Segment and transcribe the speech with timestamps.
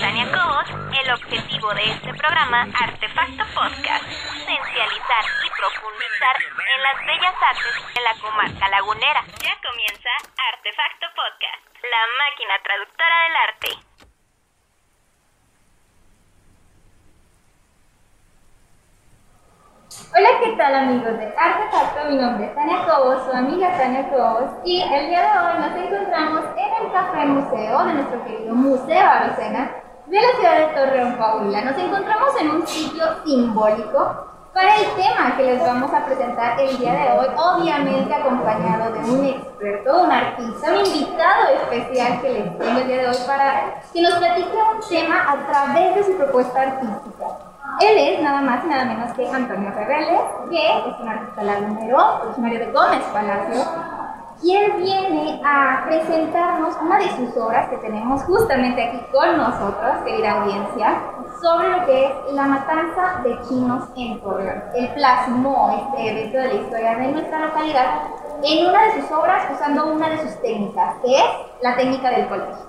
[0.00, 7.34] Tania Cobos, el objetivo de este programa Artefacto Podcast, esencializar y profundizar en las bellas
[7.42, 9.24] artes de la comarca lagunera.
[9.42, 10.10] Ya comienza
[10.54, 13.70] Artefacto Podcast, la máquina traductora del arte.
[20.14, 22.04] Hola, ¿qué tal amigos de Artefacto?
[22.08, 25.74] Mi nombre es Tania Cobos, su amiga Tania Cobos, y el día de hoy nos
[25.74, 29.77] encontramos en el Café Museo de nuestro querido Museo Arocena
[30.08, 31.60] de la ciudad de Torreón, Coahuila.
[31.62, 36.78] Nos encontramos en un sitio simbólico para el tema que les vamos a presentar el
[36.78, 42.58] día de hoy, obviamente acompañado de un experto, un artista, un invitado especial que les
[42.58, 46.16] tengo el día de hoy para que nos platique un tema a través de su
[46.16, 47.26] propuesta artística.
[47.80, 52.20] Él es nada más y nada menos que Antonio Reveles, que es un artista lagunero,
[52.22, 53.64] originario de Gómez Palacio,
[54.42, 60.40] él viene a presentarnos una de sus obras que tenemos justamente aquí con nosotros, querida
[60.40, 61.00] audiencia,
[61.42, 64.62] sobre lo que es la matanza de chinos en Torreón.
[64.74, 68.02] Él plasmó este evento de la historia de nuestra localidad
[68.42, 71.24] en una de sus obras usando una de sus técnicas, que es
[71.62, 72.62] la técnica del collage.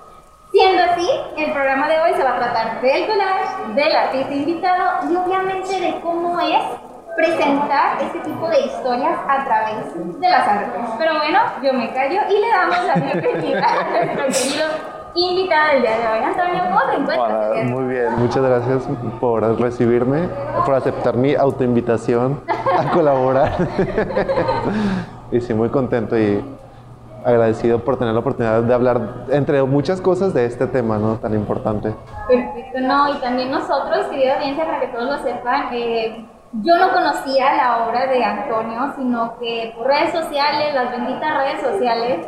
[0.50, 5.08] Siendo así, el programa de hoy se va a tratar del collage, del artista invitado
[5.08, 6.64] y obviamente de cómo es
[7.16, 10.82] presentar este tipo de historias a través de las artes.
[10.98, 14.66] Pero bueno, yo me callo y le damos la bienvenida a nuestro querido
[15.14, 16.24] invitado del día de hoy.
[16.24, 17.18] Antonio, ¿cómo te encuentras?
[17.18, 18.88] Hola, muy bien, muchas gracias
[19.20, 20.28] por recibirme,
[20.64, 22.40] por aceptar mi autoinvitación
[22.78, 23.52] a colaborar.
[25.32, 26.44] y sí, muy contento y
[27.24, 31.16] agradecido por tener la oportunidad de hablar, entre muchas cosas, de este tema ¿no?
[31.16, 31.94] tan importante.
[32.28, 36.92] Perfecto, no, y también nosotros, querida audiencia, para que todos lo sepan, eh, yo no
[36.92, 42.26] conocía la obra de Antonio, sino que por redes sociales, las benditas redes sociales,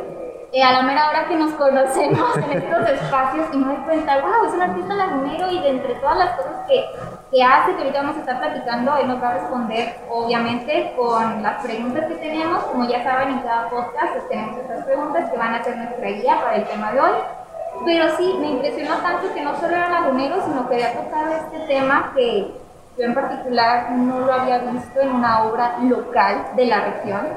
[0.53, 4.21] eh, a la mera hora que nos conocemos en estos espacios y me doy cuenta,
[4.21, 6.85] wow, es un artista lagunero y de entre todas las cosas que,
[7.31, 11.41] que hace, que ahorita vamos a estar platicando, él nos va a responder, obviamente, con
[11.41, 12.63] las preguntas que tenemos.
[12.65, 16.07] Como ya saben, en cada podcast pues, tenemos estas preguntas que van a ser nuestra
[16.07, 17.13] guía para el tema de hoy.
[17.85, 21.59] Pero sí, me impresionó tanto que no solo era lagunero, sino que había tocado este
[21.61, 22.62] tema que
[22.97, 27.27] yo en particular no lo había visto en una obra local de la región.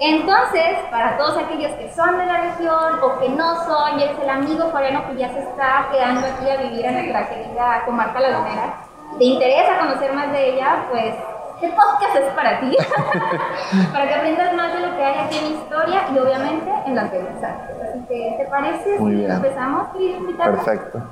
[0.00, 4.18] Entonces, para todos aquellos que son de la región o que no son, y eres
[4.20, 8.18] el amigo coreano que ya se está quedando aquí a vivir en nuestra querida comarca
[8.18, 8.74] lagunera,
[9.16, 11.14] te interesa conocer más de ella, pues
[11.54, 12.76] este podcast es para ti,
[13.92, 17.12] para que aprendas más de lo que hay aquí en historia y obviamente en las
[17.12, 17.76] bellas artes.
[17.88, 19.30] Así que, ¿te parece Muy bien.
[19.30, 20.52] empezamos, querido invitado?
[20.54, 21.02] Perfecto.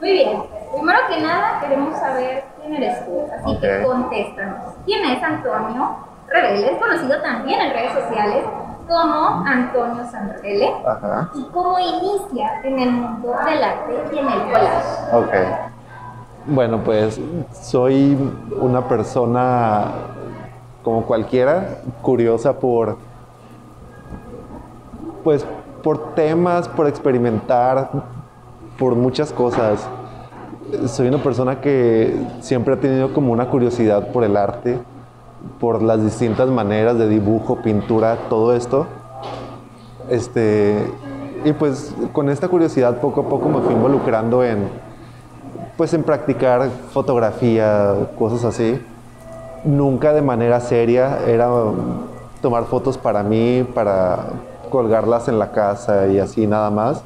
[0.00, 0.42] Muy bien.
[0.72, 3.26] Primero que nada, queremos saber quién eres tú.
[3.32, 4.74] Así que contéstanos.
[4.84, 5.96] ¿Quién es Antonio
[6.28, 6.78] Reveles?
[6.78, 8.44] Conocido también en redes sociales
[8.88, 10.72] como Antonio Sanrele.
[10.86, 11.30] Ajá.
[11.34, 15.16] ¿Y cómo inicia en el mundo del arte y en el collage?
[15.16, 15.34] Ok.
[16.46, 17.20] Bueno, pues
[17.52, 18.16] soy
[18.60, 19.86] una persona
[20.84, 22.98] como cualquiera, curiosa por,
[25.24, 25.44] pues,
[25.82, 27.90] por temas, por experimentar,
[28.78, 29.88] por muchas cosas.
[30.86, 34.78] Soy una persona que siempre ha tenido como una curiosidad por el arte,
[35.60, 38.86] por las distintas maneras de dibujo, pintura, todo esto.
[40.10, 40.76] Este,
[41.44, 44.68] y pues con esta curiosidad poco a poco me fui involucrando en,
[45.76, 48.80] pues en practicar fotografía, cosas así.
[49.64, 51.48] Nunca de manera seria, era
[52.42, 54.26] tomar fotos para mí, para
[54.70, 57.02] colgarlas en la casa y así nada más.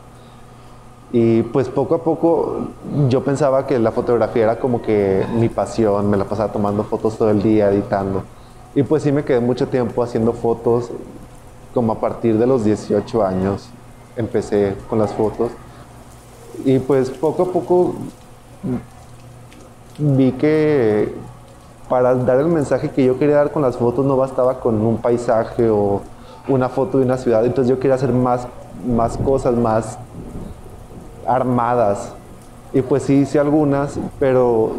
[1.12, 2.68] Y pues poco a poco
[3.08, 7.18] yo pensaba que la fotografía era como que mi pasión, me la pasaba tomando fotos
[7.18, 8.22] todo el día, editando.
[8.74, 10.90] Y pues sí me quedé mucho tiempo haciendo fotos,
[11.74, 13.68] como a partir de los 18 años
[14.16, 15.50] empecé con las fotos.
[16.64, 17.94] Y pues poco a poco
[19.98, 21.12] vi que
[21.88, 24.98] para dar el mensaje que yo quería dar con las fotos no bastaba con un
[24.98, 26.02] paisaje o
[26.48, 28.46] una foto de una ciudad, entonces yo quería hacer más,
[28.86, 29.98] más cosas, más
[31.26, 32.12] armadas.
[32.72, 34.72] Y pues sí hice algunas, pero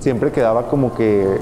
[0.00, 1.40] siempre quedaba como que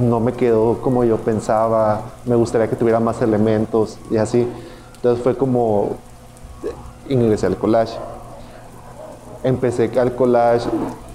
[0.00, 4.48] no me quedó como yo pensaba, me gustaría que tuviera más elementos y así.
[4.96, 5.90] Entonces fue como
[7.08, 7.96] ingresé al collage.
[9.42, 10.68] Empecé al collage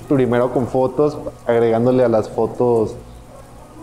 [0.08, 2.96] primero con fotos, agregándole a las fotos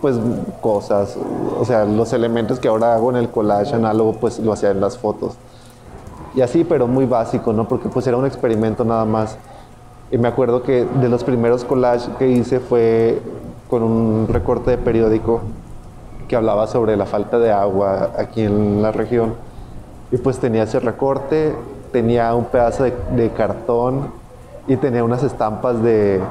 [0.01, 0.15] pues
[0.61, 1.17] cosas,
[1.59, 4.79] o sea, los elementos que ahora hago en el collage análogo pues lo hacía en
[4.79, 5.33] las fotos.
[6.35, 7.67] Y así, pero muy básico, ¿no?
[7.67, 9.37] Porque pues era un experimento nada más.
[10.11, 13.21] Y me acuerdo que de los primeros collages que hice fue
[13.69, 15.41] con un recorte de periódico
[16.27, 19.35] que hablaba sobre la falta de agua aquí en la región.
[20.11, 21.53] Y pues tenía ese recorte,
[21.91, 24.11] tenía un pedazo de, cartón
[24.67, 26.21] y tenía unas estampas de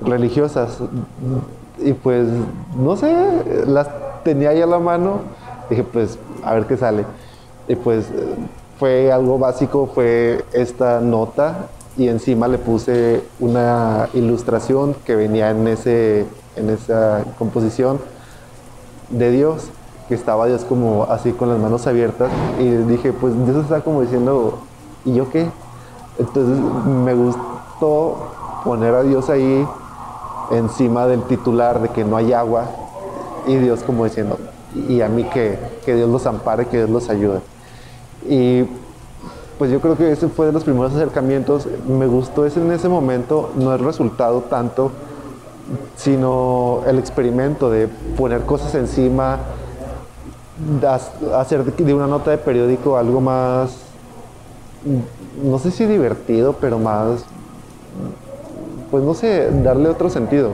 [0.00, 0.78] religiosas.
[1.78, 2.26] Y pues,
[2.74, 3.14] no sé,
[3.66, 3.88] las
[4.24, 5.20] tenía ahí a la mano.
[5.68, 7.04] Dije, pues, a ver qué sale.
[7.68, 8.10] Y pues
[8.78, 15.66] fue algo básico, fue esta nota y encima le puse una ilustración que venía en,
[15.66, 16.26] ese,
[16.56, 17.98] en esa composición
[19.08, 19.70] de Dios,
[20.08, 22.30] que estaba Dios como así con las manos abiertas
[22.60, 24.58] y dije, pues Dios está como diciendo,
[25.04, 25.48] ¿y yo qué?
[26.18, 28.16] Entonces me gustó
[28.64, 29.66] poner a Dios ahí
[30.50, 32.66] encima del titular de que no hay agua
[33.46, 34.38] y Dios como diciendo,
[34.74, 37.40] y a mí que, que Dios los ampare, que Dios los ayude.
[38.28, 38.64] Y
[39.58, 41.66] pues yo creo que ese fue de los primeros acercamientos.
[41.88, 44.90] Me gustó ese en ese momento, no el resultado tanto,
[45.96, 49.38] sino el experimento de poner cosas encima,
[51.34, 53.78] hacer de una nota de periódico algo más,
[55.42, 57.24] no sé si divertido, pero más,
[58.90, 60.52] pues no sé, darle otro sentido.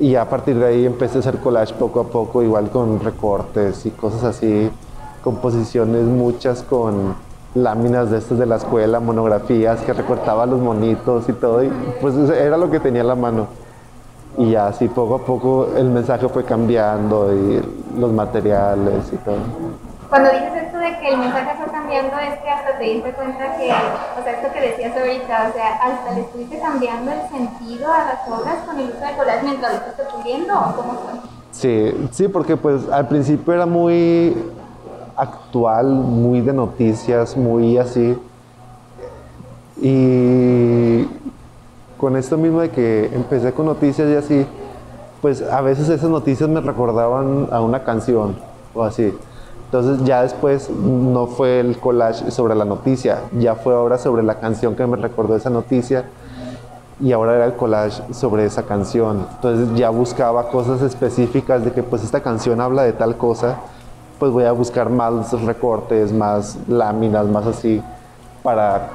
[0.00, 3.86] Y a partir de ahí empecé a hacer collage poco a poco, igual con recortes
[3.86, 4.70] y cosas así
[5.22, 7.14] composiciones muchas con
[7.54, 11.70] láminas de estas de la escuela, monografías que recortaba los monitos y todo, y
[12.00, 13.46] pues era lo que tenía en la mano.
[14.38, 17.62] Y ya así poco a poco el mensaje fue cambiando y
[17.98, 19.36] los materiales y todo.
[20.08, 23.56] Cuando dices esto de que el mensaje fue cambiando, es que hasta te diste cuenta
[23.56, 27.92] que, o sea, esto que decías ahorita, o sea, hasta le estuviste cambiando el sentido
[27.92, 31.20] a las obras con el uso de collage mientras lo estás puliendo, ¿o cómo fue?
[31.50, 34.36] Sí, sí, porque pues al principio era muy
[35.16, 38.16] actual, muy de noticias, muy así.
[39.80, 41.08] Y
[41.98, 44.46] con esto mismo de que empecé con noticias y así,
[45.20, 48.36] pues a veces esas noticias me recordaban a una canción
[48.74, 49.12] o así.
[49.66, 54.34] Entonces ya después no fue el collage sobre la noticia, ya fue ahora sobre la
[54.34, 56.04] canción que me recordó esa noticia
[57.00, 59.26] y ahora era el collage sobre esa canción.
[59.36, 63.60] Entonces ya buscaba cosas específicas de que pues esta canción habla de tal cosa
[64.22, 67.82] pues voy a buscar más recortes, más láminas, más así,
[68.44, 68.90] para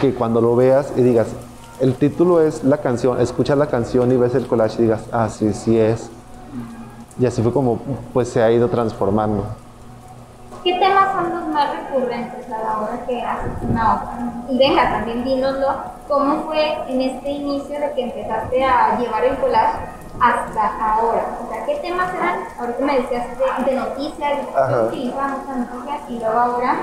[0.00, 1.26] que cuando lo veas y digas,
[1.80, 5.28] el título es la canción, escuchas la canción y ves el collage y digas, ah,
[5.28, 6.10] sí, es.
[7.18, 7.78] Y así fue como
[8.14, 9.44] pues se ha ido transformando.
[10.64, 14.44] ¿Qué temas son los más recurrentes a la hora que haces una obra?
[14.48, 15.74] Y venga, también dínoslo,
[16.08, 19.76] ¿cómo fue en este inicio de que empezaste a llevar el collage
[20.20, 21.38] hasta ahora?
[21.42, 22.40] O sea, ¿qué temas eran?
[22.58, 23.26] Ahorita me decías
[23.66, 24.38] de, noticias,
[24.76, 26.76] noticias y luego ahora,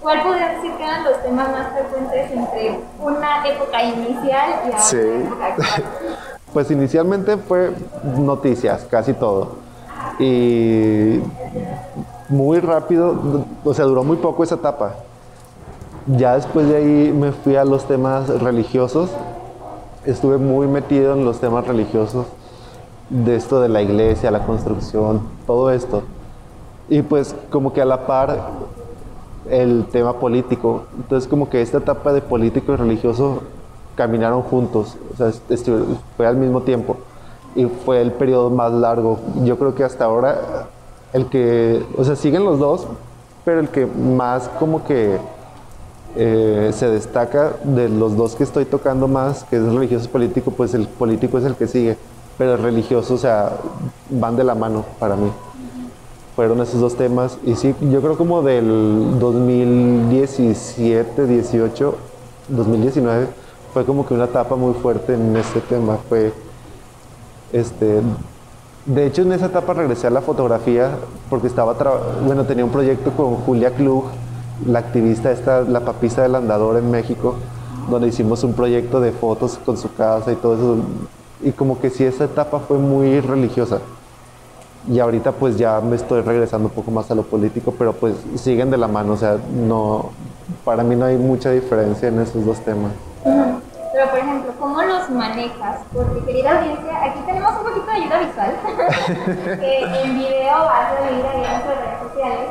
[0.00, 4.78] ¿cuál podría decir que eran los temas más frecuentes entre una época inicial y ahora
[4.82, 4.96] sí.
[4.96, 5.84] época actual?
[6.52, 7.72] Pues inicialmente fue
[8.18, 9.56] noticias, casi todo.
[10.18, 11.20] Y
[12.28, 14.96] muy rápido, o sea, duró muy poco esa etapa.
[16.06, 19.10] Ya después de ahí me fui a los temas religiosos.
[20.04, 22.26] Estuve muy metido en los temas religiosos
[23.12, 26.02] de esto de la iglesia, la construcción, todo esto.
[26.88, 28.50] Y pues como que a la par
[29.50, 30.84] el tema político.
[30.96, 33.42] Entonces como que esta etapa de político y religioso
[33.94, 35.30] caminaron juntos, o sea,
[36.16, 36.96] fue al mismo tiempo.
[37.54, 39.18] Y fue el periodo más largo.
[39.44, 40.68] Yo creo que hasta ahora
[41.12, 42.86] el que, o sea, siguen los dos,
[43.44, 45.18] pero el que más como que
[46.16, 50.72] eh, se destaca de los dos que estoy tocando más, que es religioso político, pues
[50.72, 51.98] el político es el que sigue
[52.38, 53.58] pero el religioso, o sea,
[54.10, 55.30] van de la mano para mí.
[56.34, 57.38] Fueron esos dos temas.
[57.44, 61.94] Y sí, yo creo como del 2017, 18,
[62.48, 63.26] 2019,
[63.72, 65.98] fue como que una etapa muy fuerte en este tema.
[66.08, 66.32] Fue,
[67.52, 68.00] este,
[68.86, 70.90] de hecho, en esa etapa regresé a la fotografía
[71.30, 71.76] porque estaba,
[72.24, 74.04] bueno, tenía un proyecto con Julia Klug,
[74.66, 77.36] la activista esta, la papista del andador en México,
[77.90, 80.76] donde hicimos un proyecto de fotos con su casa y todo eso
[81.42, 83.80] y como que sí esa etapa fue muy religiosa.
[84.88, 88.14] Y ahorita pues ya me estoy regresando un poco más a lo político, pero pues
[88.36, 90.10] siguen de la mano, o sea, no,
[90.64, 92.92] para mí no hay mucha diferencia en esos dos temas.
[93.22, 95.80] Pero por ejemplo, ¿cómo los manejas?
[95.92, 98.54] Porque querida audiencia, aquí tenemos un poquito de ayuda visual,
[99.60, 102.48] que en video vas a venir ahí en nuestras redes sociales.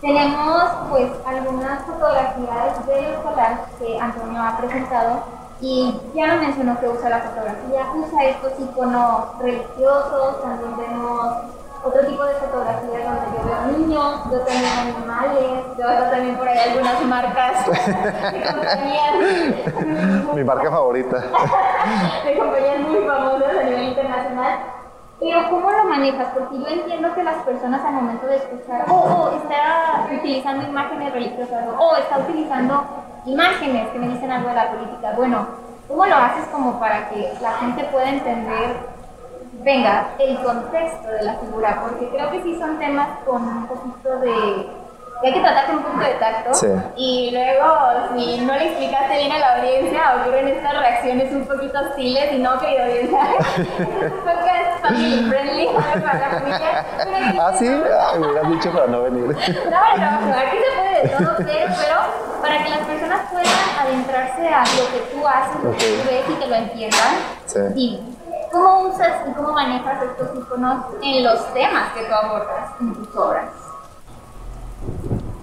[0.00, 6.78] Tenemos pues algunas fotografías de los collages que Antonio ha presentado y ya no mencionó
[6.80, 11.36] que usa la fotografía, usa estos iconos religiosos, también vemos
[11.82, 16.48] otro tipo de fotografías donde yo veo niños, yo también animales, yo veo también por
[16.48, 20.34] ahí algunas marcas de compañías.
[20.34, 21.16] Mi marca favorita.
[22.24, 24.58] de compañías muy famosas a nivel internacional.
[25.20, 26.28] Pero ¿cómo lo manejas?
[26.32, 31.12] Porque yo entiendo que las personas al momento de escuchar, oh, oh, está utilizando imágenes
[31.12, 32.84] religiosas, o está utilizando
[33.26, 35.12] imágenes que me dicen algo de la política.
[35.16, 35.46] Bueno,
[35.90, 38.76] ¿Cómo lo haces como para que la gente pueda entender,
[39.64, 41.82] venga, el contexto de la figura?
[41.82, 44.68] Porque creo que sí son temas con un poquito de
[45.22, 46.54] hay que tratar con un punto de tacto.
[46.54, 46.66] Sí.
[46.96, 47.64] Y luego,
[48.16, 52.38] si no le explicaste bien a la audiencia, ocurren estas reacciones un poquito hostiles y
[52.38, 53.18] no, querido audiencia.
[54.24, 56.86] podcast family friendly para la familia.
[57.40, 59.24] Ah, sí, Ay, me hubieras dicho para no venir.
[59.26, 61.96] No, no, aquí se puede de todo ser, pero
[62.40, 63.46] para que las personas puedan
[63.80, 67.14] adentrarse a lo que tú haces, lo que tú ves y que lo entiendan,
[67.46, 67.58] Sí.
[67.74, 67.98] dime,
[68.52, 73.16] ¿cómo usas y cómo manejas estos iconos en los temas que tú abordas en tus
[73.16, 73.48] obras?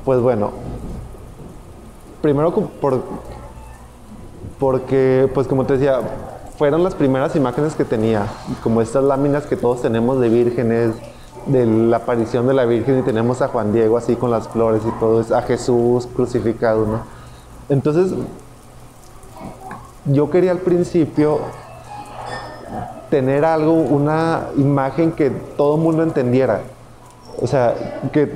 [0.07, 0.51] Pues bueno,
[2.21, 3.03] primero por,
[4.57, 5.99] porque, pues como te decía,
[6.57, 8.25] fueron las primeras imágenes que tenía,
[8.63, 10.95] como estas láminas que todos tenemos de vírgenes,
[11.47, 14.81] de la aparición de la Virgen y tenemos a Juan Diego así con las flores
[14.85, 17.01] y todo, a Jesús crucificado, ¿no?
[17.67, 18.13] Entonces,
[20.05, 21.39] yo quería al principio
[23.09, 26.61] tener algo, una imagen que todo el mundo entendiera.
[27.41, 27.75] O sea,
[28.13, 28.31] que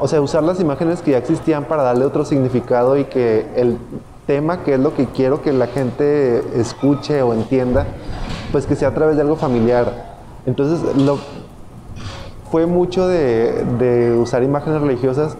[0.00, 3.78] o sea, usar las imágenes que ya existían para darle otro significado y que el
[4.26, 7.86] tema, que es lo que quiero que la gente escuche o entienda,
[8.52, 10.16] pues que sea a través de algo familiar.
[10.46, 10.80] Entonces,
[12.50, 15.36] fue mucho de, usar imágenes religiosas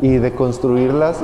[0.00, 1.18] y de construirlas.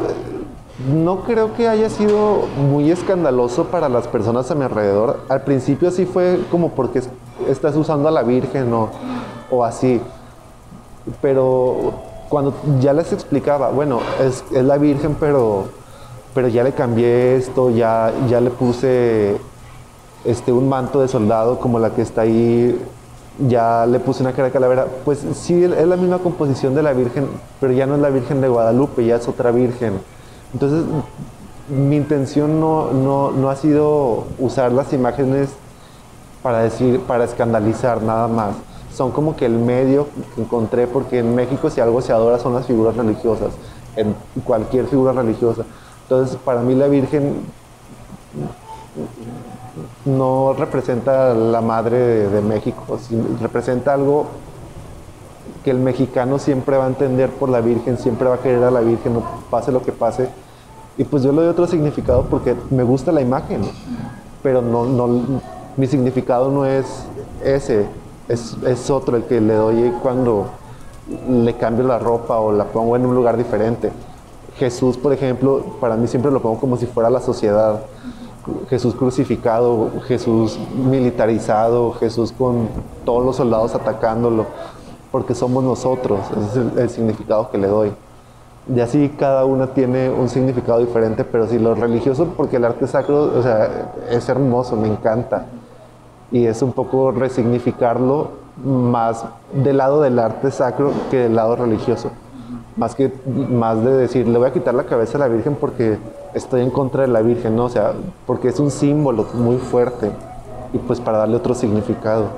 [0.92, 5.20] No creo que haya sido muy escandaloso para las personas a mi alrededor.
[5.28, 7.10] Al principio sí fue como porque es-
[7.48, 8.88] estás usando a la Virgen o,
[9.50, 10.00] o así.
[11.20, 11.92] Pero
[12.30, 15.64] cuando ya les explicaba, bueno, es, la Virgen, pero,
[16.32, 19.36] pero ya le cambié esto, ya, ya le puse
[20.24, 22.80] este, un manto de soldado como la que está ahí,
[23.48, 24.86] ya le puse una cara de calavera.
[25.04, 27.26] Pues sí, es la misma composición de la Virgen,
[27.58, 29.94] pero ya no es la Virgen de Guadalupe, ya es otra Virgen.
[30.52, 30.84] Entonces,
[31.68, 35.50] mi intención no, no, no ha sido usar las imágenes
[36.44, 38.54] para decir, para escandalizar nada más.
[39.00, 42.52] Son como que el medio que encontré, porque en México si algo se adora son
[42.52, 43.48] las figuras religiosas,
[43.96, 44.14] en
[44.44, 45.64] cualquier figura religiosa.
[46.02, 47.36] Entonces, para mí la Virgen
[50.04, 52.98] no representa la madre de, de México,
[53.40, 54.26] representa algo
[55.64, 58.70] que el mexicano siempre va a entender por la Virgen, siempre va a querer a
[58.70, 59.14] la Virgen,
[59.48, 60.28] pase lo que pase.
[60.98, 63.62] Y pues yo le doy otro significado porque me gusta la imagen,
[64.42, 65.40] pero no, no,
[65.78, 67.06] mi significado no es
[67.42, 67.86] ese,
[68.30, 70.46] es, es otro el que le doy cuando
[71.28, 73.90] le cambio la ropa o la pongo en un lugar diferente.
[74.56, 77.80] Jesús, por ejemplo, para mí siempre lo pongo como si fuera la sociedad.
[78.68, 82.68] Jesús crucificado, Jesús militarizado, Jesús con
[83.04, 84.46] todos los soldados atacándolo,
[85.12, 87.92] porque somos nosotros, ese es el, significado que le doy.
[88.74, 92.86] Y así cada una tiene un significado diferente, pero sí lo religioso, porque el arte
[92.86, 95.46] sacro, o sea, es hermoso, me encanta.
[96.30, 98.30] Y es un poco resignificarlo
[98.64, 102.10] más del lado del arte sacro que del lado religioso.
[102.76, 105.98] Más que más de decir, le voy a quitar la cabeza a la Virgen porque
[106.34, 107.64] estoy en contra de la Virgen, ¿no?
[107.64, 107.92] O sea,
[108.26, 110.10] porque es un símbolo muy fuerte
[110.72, 112.28] y pues para darle otro significado.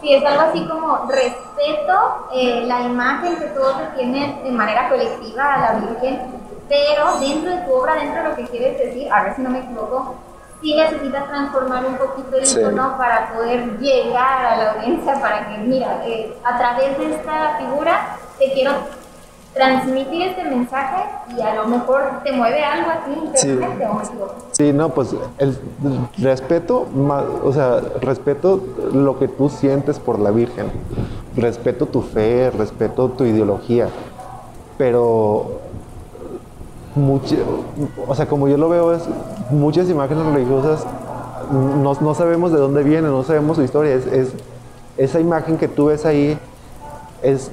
[0.00, 1.92] Sí, es algo así como respeto
[2.32, 6.20] eh, la imagen que todos tienen de manera colectiva a la Virgen,
[6.68, 9.50] pero dentro de tu obra, dentro de lo que quieres decir, a ver si no
[9.50, 10.14] me equivoco,
[10.60, 12.60] sí necesitas transformar un poquito el Sí.
[12.60, 17.56] icono para poder llegar a la audiencia, para que, mira, eh, a través de esta
[17.58, 18.72] figura te quiero
[19.54, 21.04] transmitir este mensaje
[21.36, 24.02] y a lo mejor te mueve algo a ti internamente, ¿o?
[24.52, 25.58] Sí, no, pues el
[26.18, 26.86] respeto,
[27.44, 28.60] o sea, respeto
[28.92, 30.70] lo que tú sientes por la Virgen,
[31.36, 33.88] respeto tu fe, respeto tu ideología,
[34.76, 35.58] pero
[36.94, 37.36] mucho,
[38.06, 39.02] o sea, como yo lo veo es
[39.50, 40.84] muchas imágenes religiosas
[41.50, 44.32] no, no sabemos de dónde vienen, no sabemos su historia, es, es
[44.96, 46.38] esa imagen que tú ves ahí
[47.22, 47.50] es,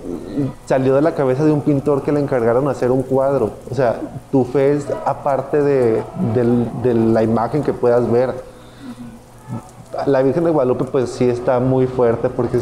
[0.66, 3.52] salió de la cabeza de un pintor que le encargaron hacer un cuadro.
[3.70, 4.00] O sea,
[4.32, 6.04] tu fe es aparte de,
[6.84, 8.34] la imagen que puedas ver.
[10.06, 12.60] La Virgen de Guadalupe pues sí está muy fuerte porque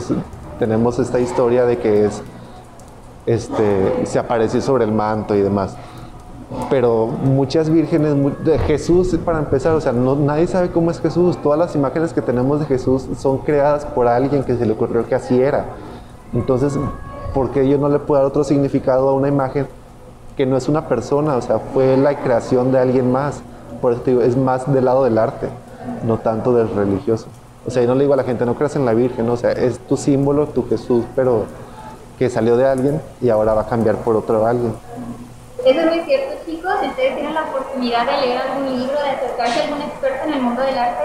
[0.60, 2.22] tenemos esta historia de que es,
[3.26, 5.76] este, se apareció sobre el manto y demás.
[6.70, 11.38] Pero muchas vírgenes, de Jesús para empezar, o sea, no, nadie sabe cómo es Jesús.
[11.42, 15.06] Todas las imágenes que tenemos de Jesús son creadas por alguien que se le ocurrió
[15.06, 15.66] que así era.
[16.34, 16.78] Entonces,
[17.34, 19.68] ¿por qué yo no le puedo dar otro significado a una imagen
[20.38, 21.36] que no es una persona?
[21.36, 23.42] O sea, fue la creación de alguien más.
[23.82, 25.50] Por eso te digo, es más del lado del arte,
[26.06, 27.28] no tanto del religioso.
[27.66, 29.38] O sea, yo no le digo a la gente, no creas en la Virgen, o
[29.38, 31.46] sea, es tu símbolo, tu Jesús, pero
[32.20, 34.74] que salió de alguien y ahora va a cambiar por otro alguien.
[35.66, 36.74] Eso es muy cierto, chicos.
[36.82, 40.34] Si ustedes tienen la oportunidad de leer algún libro, de acercarse buscarse algún experto en
[40.34, 41.04] el mundo del arte,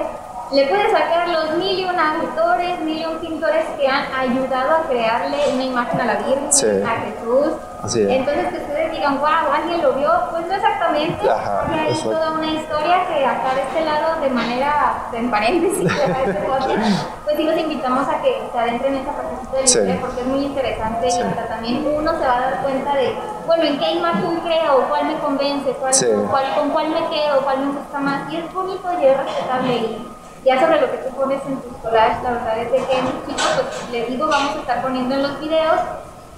[0.53, 4.77] le puede sacar los mil y un autores, mil y un pintores que han ayudado
[4.77, 6.67] a crearle una imagen a la Virgen, Sí.
[6.67, 7.53] a Jesús.
[7.83, 8.09] Así es.
[8.09, 12.11] Entonces que ustedes digan, wow, alguien lo vio, pues no exactamente, Ajá, porque hay exacto.
[12.11, 16.35] toda una historia que acá de este lado, de manera, en paréntesis, este
[17.25, 19.99] pues sí los invitamos a que se adentren en esa partecita de la Sí.
[20.01, 21.19] porque es muy interesante Sí.
[21.19, 23.15] y hasta también uno se va a dar cuenta de,
[23.47, 26.07] bueno, en qué imagen creo, cuál me convence, cuál, Sí.
[26.31, 28.33] cuál- con cuál me quedo, cuál me gusta más.
[28.33, 29.75] Y es bonito y es respetable.
[29.77, 30.09] Y
[30.45, 32.95] ya sobre lo que tú pones en tus collages, la verdad es de que
[33.27, 35.81] chicos, pues les digo, vamos a estar poniendo en los videos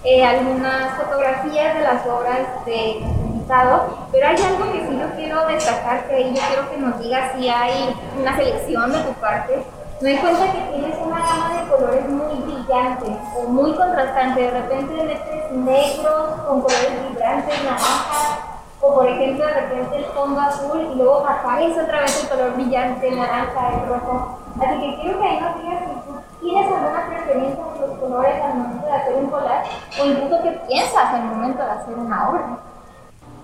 [0.04, 5.46] eh, algunas fotografías de las obras de invitado, pero hay algo que sí yo quiero
[5.46, 9.62] destacar, que yo quiero que nos digas si hay una selección de tu parte.
[10.00, 14.50] Me doy cuenta que tienes una gama de colores muy brillantes o muy contrastantes.
[14.50, 18.38] De repente metes negros con colores vibrantes, naranjas,
[18.80, 22.54] o por ejemplo de repente el fondo azul y luego aparece otra vez el color
[22.54, 24.38] brillante, naranja, el rojo.
[24.58, 28.42] Así que quiero que ahí nos digas si tú tienes alguna preferencia por los colores
[28.42, 30.36] al momento de hacer un collage o incluso
[30.68, 32.58] piensas al momento de hacer una obra.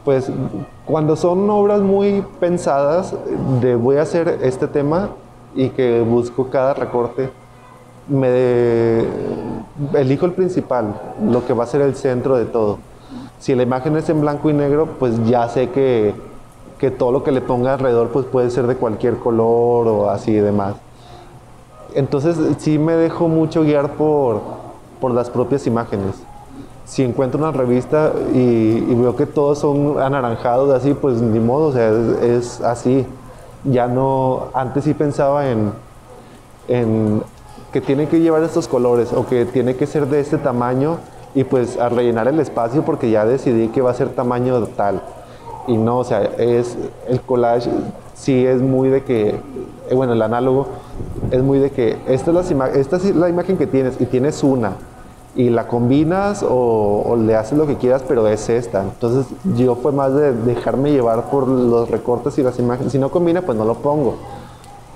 [0.04, 0.30] Pues
[0.84, 3.14] cuando son obras muy pensadas
[3.60, 5.10] de voy a hacer este tema
[5.54, 7.30] y que busco cada recorte,
[8.08, 9.04] me
[9.94, 12.78] elijo el principal, lo que va a ser el centro de todo.
[13.40, 16.14] Si la imagen es en blanco y negro, pues ya sé que,
[16.78, 20.30] que todo lo que le ponga alrededor pues puede ser de cualquier color o así
[20.30, 20.76] y demás.
[21.94, 24.40] Entonces sí me dejo mucho guiar por,
[25.00, 26.14] por las propias imágenes.
[26.84, 31.68] Si encuentro una revista y, y veo que todos son anaranjados así, pues ni modo,
[31.68, 33.06] o sea, es, es así.
[33.64, 35.72] Ya no, antes sí pensaba en,
[36.68, 37.22] en
[37.72, 40.98] que tiene que llevar estos colores o que tiene que ser de este tamaño
[41.34, 45.02] y pues a rellenar el espacio porque ya decidí que va a ser tamaño tal.
[45.66, 47.70] Y no, o sea, es el collage
[48.16, 50.68] sí es muy de que, eh, bueno, el análogo
[51.30, 54.72] es muy de que esta es, esta es la imagen que tienes y tienes una
[55.36, 58.82] y la combinas o, le haces lo que quieras, pero es esta.
[58.82, 62.92] Entonces yo fue más de dejarme llevar por los recortes y las imágenes.
[62.92, 64.16] Si no combina, pues no lo pongo.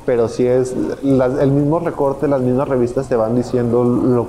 [0.06, 4.26] Pero si es el mismo recorte, las mismas revistas te van diciendo lo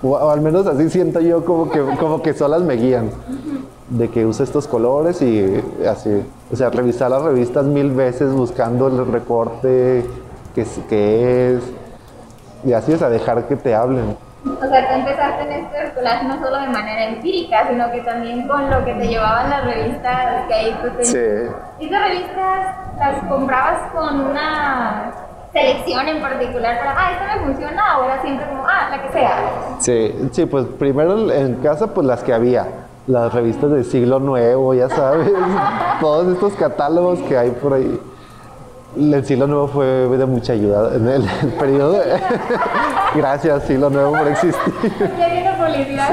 [0.00, 3.10] o al menos así siento yo como que, como que solas me guían.
[3.88, 6.10] De que usa estos colores y así.
[6.52, 10.04] O sea, revisar las revistas mil veces buscando el recorte
[10.58, 11.62] que es, que es
[12.64, 14.16] y así, o sea, dejar que te hablen.
[14.44, 18.48] O sea, tú empezaste en este collage no solo de manera empírica, sino que también
[18.48, 21.04] con lo que te llevaban las revistas que ahí tú te...
[21.04, 21.54] Sí.
[21.80, 25.12] ¿Estas revistas las comprabas con una
[25.52, 29.36] selección en particular para, ah, esta me funciona, era siempre como, ah, la que sea?
[29.78, 32.66] Sí, sí, pues primero en casa, pues las que había.
[33.06, 35.30] Las revistas del siglo nuevo, ya sabes.
[36.00, 38.00] todos estos catálogos que hay por ahí.
[38.96, 41.92] El siglo nuevo fue de mucha ayuda en el, el periodo.
[41.92, 42.20] de-
[43.14, 44.54] Gracias, siglo nuevo, por existir.
[45.18, 46.10] Ya viene publicidad.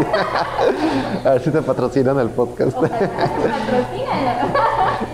[1.26, 2.78] A ver si te patrocinan el podcast.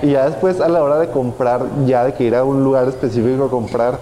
[0.02, 2.88] Y ya después a la hora de comprar, ya de que ir a un lugar
[2.88, 4.00] específico a comprar,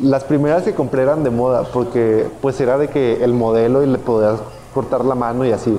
[0.00, 3.86] las primeras que compré eran de moda, porque pues era de que el modelo y
[3.86, 4.38] le podías
[4.74, 5.78] cortar la mano y así.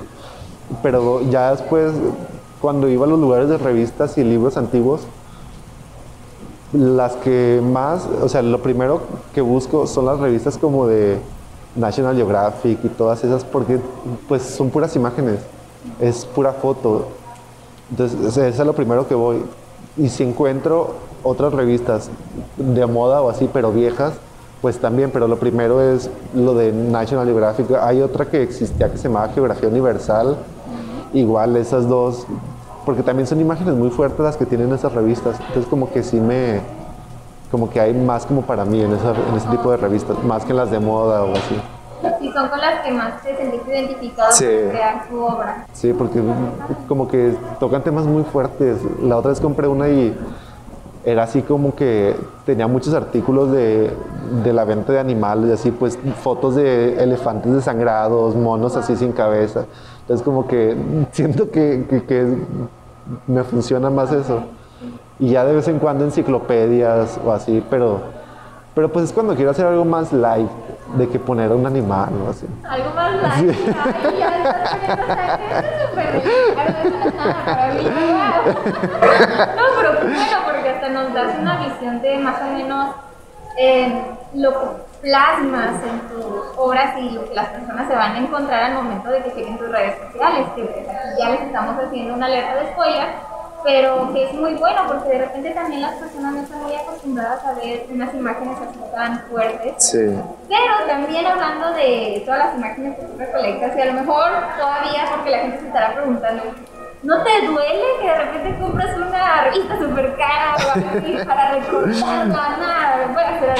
[0.82, 1.92] Pero ya después,
[2.60, 5.02] cuando iba a los lugares de revistas y libros antiguos,
[6.72, 9.00] las que más, o sea, lo primero
[9.34, 11.18] que busco son las revistas como de
[11.74, 13.80] National Geographic y todas esas, porque
[14.28, 15.40] pues son puras imágenes,
[16.00, 17.08] es pura foto.
[17.90, 19.42] Entonces, eso es lo primero que voy.
[19.96, 22.10] Y si encuentro otras revistas
[22.56, 24.14] de moda o así, pero viejas,
[24.60, 27.70] pues también, pero lo primero es lo de National Geographic.
[27.80, 30.36] Hay otra que existía que se llamaba Geografía Universal.
[31.14, 32.26] Igual esas dos,
[32.88, 35.38] porque también son imágenes muy fuertes las que tienen esas revistas.
[35.40, 36.58] Entonces como que sí me,
[37.50, 40.42] como que hay más como para mí en, esa, en ese tipo de revistas, más
[40.46, 41.60] que en las de moda o así.
[42.22, 44.46] Y son con las que más te sentiste identificado Sí.
[44.46, 45.66] para crear tu obra.
[45.74, 46.18] Sí, porque
[46.88, 48.78] como que tocan temas muy fuertes.
[49.02, 50.16] La otra vez compré una y
[51.04, 53.92] era así como que tenía muchos artículos de,
[54.44, 59.12] de la venta de animales, y así pues fotos de elefantes desangrados, monos así sin
[59.12, 59.66] cabeza.
[60.02, 60.74] Entonces como que
[61.12, 62.36] siento que, que- que
[63.26, 64.42] me funciona más eso.
[65.18, 68.00] Y ya de vez en cuando enciclopedias o así, pero,
[68.74, 70.48] pero pues es cuando quiero hacer algo más light,
[70.96, 72.46] de que poner un animal o así.
[72.64, 73.56] Algo más light.
[73.94, 74.30] Ay, ya
[79.56, 82.94] no pero qué bueno, porque hasta nos das una visión de más o menos
[83.58, 84.02] eh,
[84.34, 88.74] lo plasmas en tus obras y lo que las personas se van a encontrar al
[88.74, 90.46] momento de que lleguen tus redes sociales.
[90.56, 93.08] Que pues, aquí ya les estamos haciendo una alerta de spoiler.
[93.64, 97.44] pero que es muy bueno porque de repente también las personas no están muy acostumbradas
[97.44, 99.74] a ver unas imágenes así tan fuertes.
[99.78, 100.18] Sí.
[100.48, 105.04] Pero también hablando de todas las imágenes que tú recolectas, y a lo mejor todavía,
[105.14, 106.42] porque la gente se estará preguntando,
[107.02, 112.26] ¿no te duele que de repente compras una revista súper cara o así para recortarla?
[112.58, 113.54] Nada, voy a hacer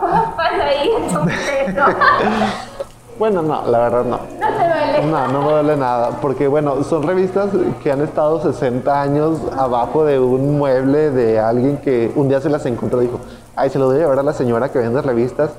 [0.00, 1.74] ¿Cómo pasa ahí entonces?
[3.18, 4.18] Bueno, no, la verdad no.
[4.18, 5.06] No te duele.
[5.10, 7.48] No, no me duele nada, porque bueno, son revistas
[7.82, 12.50] que han estado 60 años abajo de un mueble de alguien que un día se
[12.50, 13.18] las encontró y dijo,
[13.54, 15.52] ay, se lo voy a llevar a la señora que vende revistas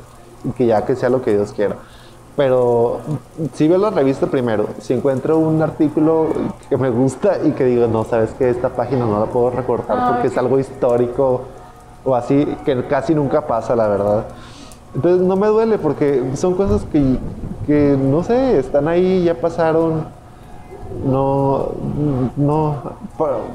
[0.44, 1.78] y que ya que sea lo que Dios quiera.
[2.38, 3.00] Pero
[3.54, 6.28] si veo la revista primero, si encuentro un artículo
[6.70, 10.14] que me gusta y que digo, no, sabes que esta página no la puedo recortar
[10.14, 11.42] porque es algo histórico
[12.06, 14.26] o así, que casi nunca pasa, la verdad.
[14.94, 17.18] Entonces no me duele porque son cosas que,
[17.66, 20.06] que no sé, están ahí, ya pasaron.
[21.06, 21.70] No,
[22.38, 22.76] no,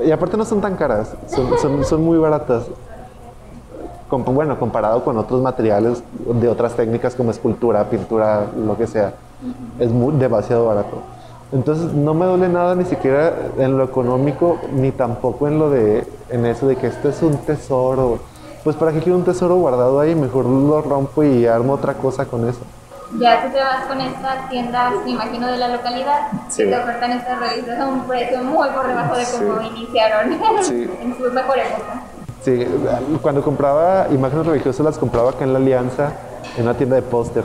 [0.05, 2.65] y aparte no son tan caras, son, son, son muy baratas.
[4.19, 9.15] Bueno, comparado con otros materiales de otras técnicas como escultura, pintura, lo que sea,
[9.79, 10.99] es muy, demasiado barato.
[11.51, 16.07] Entonces no me duele nada ni siquiera en lo económico, ni tampoco en lo de,
[16.29, 18.19] en eso de que esto es un tesoro.
[18.65, 22.27] Pues para qué quiero un tesoro guardado ahí, mejor lo rompo y armo otra cosa
[22.27, 22.61] con eso.
[23.19, 26.65] Ya tú te vas con estas tiendas, me imagino, de la localidad, Sí.
[26.65, 30.91] que te ofertan estas revistas a un precio muy por debajo de cómo iniciaron Sí.
[31.03, 32.03] en su mejor época.
[32.45, 32.67] Sí,
[33.21, 36.13] cuando compraba imágenes religiosas las compraba acá en la Alianza,
[36.57, 37.45] en una tienda de póster.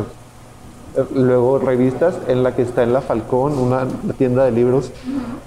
[1.13, 3.86] Luego revistas en la que está en la Falcón, una
[4.17, 4.91] tienda de libros,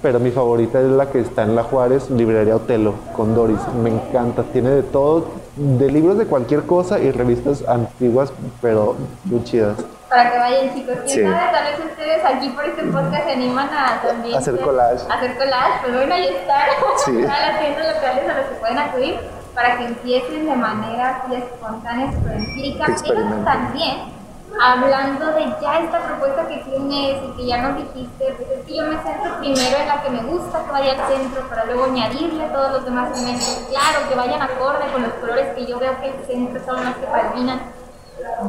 [0.00, 3.58] pero mi favorita es la que está en la Juárez, librería Otelo, con Doris.
[3.82, 5.24] Me encanta, tiene de todo,
[5.56, 8.32] de libros de cualquier cosa y revistas antiguas,
[8.62, 9.76] pero muy chidas.
[10.08, 11.22] Para que vayan chicos, quién Sí.
[11.22, 15.02] sabe, tal vez ustedes aquí por este podcast se animan a también Hacer collage.
[15.10, 16.68] a hacer collage, pues bueno, ahí están
[17.04, 17.12] Sí.
[17.22, 19.14] todas las tiendas locales a las que pueden acudir
[19.54, 23.44] para que empiecen de manera así espontánea, pero Experimenten.
[23.44, 24.20] también
[24.58, 28.76] hablando de ya esta propuesta que tienes y que ya nos dijiste, pues es que
[28.76, 31.84] yo me centro primero en la que me gusta que vaya al centro para luego
[31.84, 36.00] añadirle todos los demás elementos, claro, que vayan acorde con los colores que yo veo
[36.00, 37.60] que el centro son los que predominan.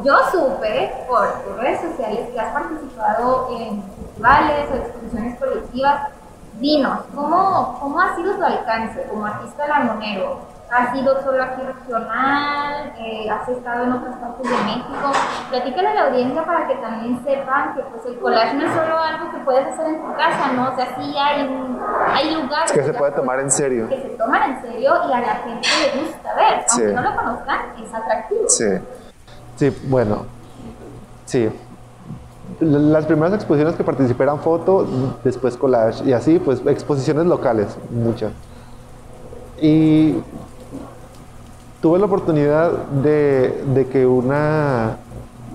[0.04, 6.10] Yo supe por tus redes sociales que has participado en festivales o exposiciones colectivas.
[6.60, 10.51] Dinos, ¿cómo, cómo ha sido tu alcance como artista lagunero?
[10.72, 12.94] ¿Has sido solo aquí regional?
[12.98, 15.12] Eh, ¿Has estado en otras partes de México?
[15.50, 18.98] Platícale a la audiencia para que también sepan que pues, el collage no es solo
[18.98, 20.72] algo que puedes hacer en tu casa, ¿no?
[20.72, 21.42] O sea, sí hay,
[22.14, 23.90] hay lugares Que se puede tomar en serio.
[23.90, 26.54] que se toman en serio y a la gente le gusta ver.
[26.54, 26.94] Aunque Sí.
[26.96, 28.44] no lo conozcan, es atractivo.
[28.48, 28.66] Sí.
[29.58, 30.26] Sí, bueno.
[31.26, 31.50] Sí.
[32.62, 34.88] Las primeras exposiciones que participé eran foto,
[35.24, 38.32] después collage y así, pues exposiciones locales, muchas.
[39.60, 40.16] Y
[41.82, 44.98] tuve la oportunidad de, que una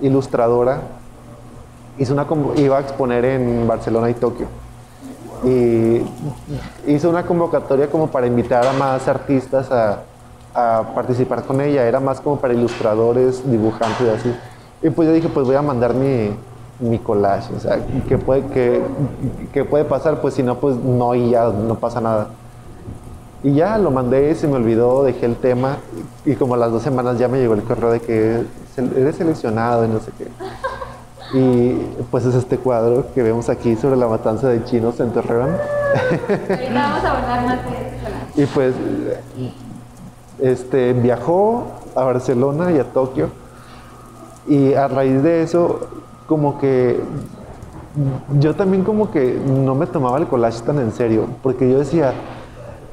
[0.01, 0.81] ilustradora
[1.97, 4.47] hizo una, iba a exponer en Barcelona y Tokio.
[5.43, 6.01] Y
[6.87, 10.01] hizo una convocatoria como para invitar a más artistas a,
[10.53, 11.87] a participar con ella.
[11.87, 14.35] Era más como para ilustradores, dibujantes y así.
[14.81, 16.35] Y pues yo dije, pues voy a mandar mi,
[16.79, 17.53] mi collage.
[17.55, 18.81] O sea, ¿qué puede, qué,
[19.53, 20.19] qué puede pasar?
[20.21, 22.27] Pues si no, pues no y ya no pasa nada.
[23.43, 25.77] Y ya lo mandé, se me olvidó, dejé el tema
[26.25, 28.43] y como a las dos semanas ya me llegó el correo de que
[28.77, 30.27] eres seleccionado y no sé qué.
[31.33, 31.73] Y
[32.09, 35.51] pues es este cuadro que vemos aquí sobre la matanza de chinos en Torreón.
[36.49, 37.59] Ahorita vamos a abordar más
[38.35, 38.41] de.
[38.43, 38.73] Y pues
[40.39, 43.29] este, viajó a Barcelona y a Tokio.
[44.47, 45.87] Y a raíz de eso,
[46.25, 46.99] como que
[48.39, 52.13] yo también como que no me tomaba el collage tan en serio, porque yo decía,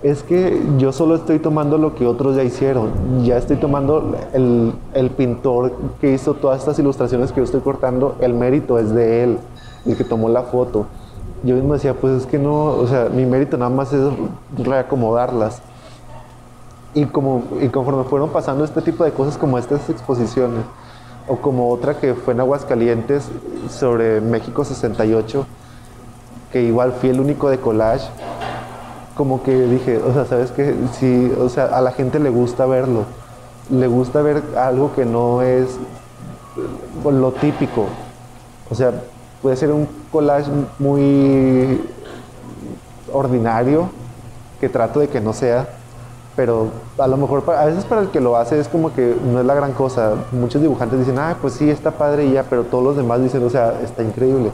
[0.04, 2.90] es que yo solo estoy tomando lo que otros ya hicieron,
[3.24, 8.14] ya estoy tomando el, el pintor que hizo todas estas ilustraciones que yo estoy cortando,
[8.20, 9.38] el mérito es de él,
[9.86, 10.84] el que tomó la foto.
[11.42, 14.02] Yo mismo decía, pues es que no, o sea, mi mérito nada más es
[14.58, 15.62] reacomodarlas.
[16.92, 20.64] Y, como, y conforme fueron pasando este tipo de cosas como estas exposiciones,
[21.26, 23.30] o como otra que fue en Aguascalientes
[23.70, 25.46] sobre México 68,
[26.52, 28.06] que igual fui el único de collage,
[29.14, 30.74] como que dije, o sea, ¿sabes qué?
[30.98, 33.04] Sí, o sea, a la gente le gusta verlo,
[33.70, 35.76] le gusta ver algo que no es
[37.04, 37.86] lo típico.
[38.70, 38.92] O sea,
[39.42, 41.80] puede ser un collage muy
[43.12, 43.88] ordinario,
[44.60, 45.68] que trato de que no sea,
[46.36, 49.40] pero a lo mejor a veces para el que lo hace es como que no
[49.40, 50.14] es la gran cosa.
[50.32, 53.44] Muchos dibujantes dicen, ah, pues sí, está padre y ya, pero todos los demás dicen,
[53.44, 54.50] o sea, está increíble.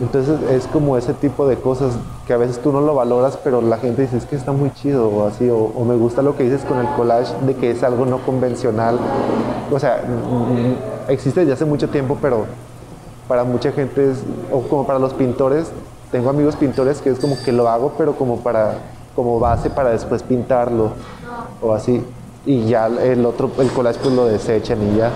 [0.00, 1.94] Entonces es como ese tipo de cosas
[2.26, 4.72] que a veces tú no lo valoras, pero la gente dice, es que está muy
[4.72, 7.82] chido o así, o, me gusta lo que dices con el collage de que es
[7.82, 8.98] algo no convencional.
[9.70, 12.46] O sea, mm, existe desde hace mucho tiempo, pero
[13.28, 14.18] para mucha gente es,
[14.50, 15.70] o como para los pintores,
[16.10, 18.78] tengo amigos pintores que es como que lo hago, pero como para,
[19.14, 20.90] como base para después pintarlo,
[21.60, 22.04] o así.
[22.44, 25.10] Y ya el otro, el collage pues lo desechan y ya.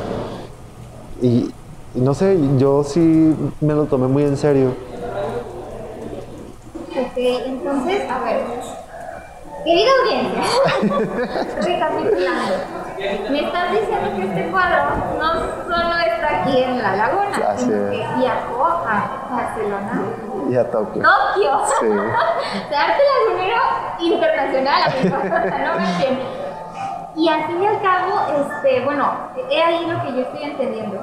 [1.21, 1.51] Y
[1.97, 4.75] no sé, yo sí me lo tomé muy en serio.
[6.91, 8.41] Ok, entonces, a ver.
[9.65, 10.43] Querida audiencia,
[11.61, 12.55] recapitulando.
[13.31, 17.77] Me estás diciendo que este cuadro no solo está aquí en la laguna, Así sino
[17.77, 17.91] es.
[17.91, 20.03] que viajó a Barcelona,
[20.49, 21.03] Y a Tokio.
[21.03, 21.61] Tokio.
[21.81, 21.87] Sí.
[21.89, 23.61] o sea, arte lagunero
[24.01, 25.17] internacional, amigo.
[25.19, 26.27] O sea, no me entiendes.
[27.17, 29.11] Y al fin y al cabo, este, bueno,
[29.51, 31.01] he ahí lo que yo estoy entendiendo.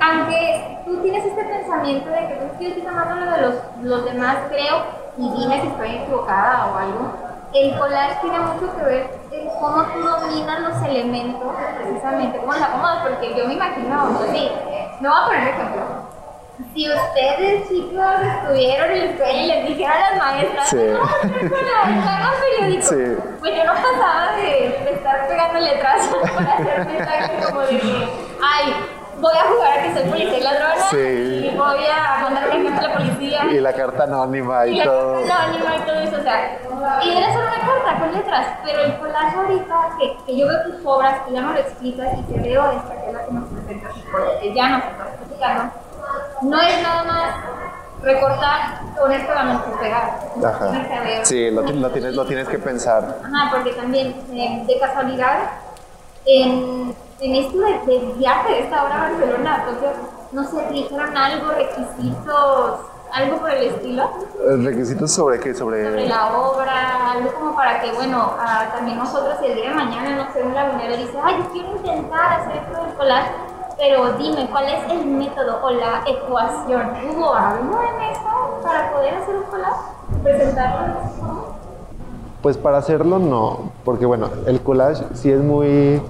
[0.00, 4.36] Aunque tú tienes este pensamiento de que tú estoy tomando lo de los, los demás,
[4.48, 4.82] creo,
[5.16, 7.12] y dime si estoy equivocada o algo,
[7.54, 12.62] el collage tiene mucho que ver en cómo tú dominas los elementos, precisamente, cómo los
[12.62, 14.50] acomodas, porque yo me imagino, así,
[15.00, 15.82] no voy a poner ejemplo.
[16.74, 20.76] Si ustedes, chicos, estuvieron en la escuela y les dijeron a las maestras, Sí.
[20.76, 22.82] no, periódico.
[22.82, 23.16] Sí.
[23.40, 28.08] Pues yo no pasaba de, de estar pegando letras para hacer mensajes como de que,
[28.42, 28.74] ay,
[29.20, 30.96] voy a jugar a que soy policía y ladrona Sí.
[30.96, 34.78] y voy a mandar un ejemplo a la policía Y la carta anónima y, y
[34.78, 35.14] la todo.
[35.20, 36.58] carta anónima y todo eso, o sea,
[37.02, 40.62] y era solo una carta con letras, pero el collage ahorita que, que yo veo
[40.64, 43.32] tus obras, que ya no lo explicas y que veo esta que es la que
[43.32, 45.72] nos presentas y que ya nos estás explicando,
[46.42, 47.34] no es nada más
[48.02, 50.18] recortar con esto la y pegar.
[50.44, 51.24] Ajá.
[51.24, 53.18] Sí, lo, una lo tienes, lo tienes que pensar.
[53.24, 55.38] Ajá, porque también, eh, de casualidad,
[56.24, 59.88] en, en esto de, de viaje de esta hora a Barcelona, Tokio,
[60.32, 62.80] no sé, dijeron algo, requisitos,
[63.12, 65.54] algo por el estilo, Eh, ¿Requisitos sobre qué?
[65.54, 66.08] sobre Sobre...
[66.08, 70.16] la obra, algo como para que, bueno, ah, también nosotros si el día de mañana,
[70.24, 73.30] no sé, un lagunero dice, ay, yo quiero intentar hacer esto del collage,
[73.78, 76.92] pero dime, ¿cuál es el método o la ecuación?
[77.10, 79.80] ¿Hubo algo en eso para poder hacer un collage?
[80.22, 80.94] ¿Presentarlo?
[82.42, 86.00] Pues para hacerlo no, porque bueno, el collage sí es muy,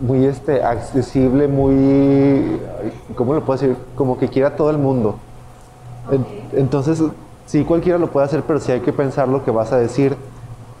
[0.00, 2.58] muy este, accesible, muy,
[3.14, 3.76] ¿cómo lo puedo decir?
[3.94, 5.16] Como que quiera todo el mundo.
[6.10, 6.26] En-
[6.58, 7.02] Entonces,
[7.46, 10.16] sí cualquiera lo puede hacer, pero sí hay que pensar lo que vas a decir.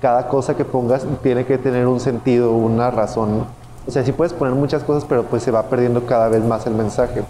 [0.00, 3.44] Cada cosa que pongas tiene que tener un sentido, una razón.
[3.86, 6.66] O sea, sí puedes poner muchas cosas, pero pues se va perdiendo cada vez más
[6.66, 7.22] el mensaje.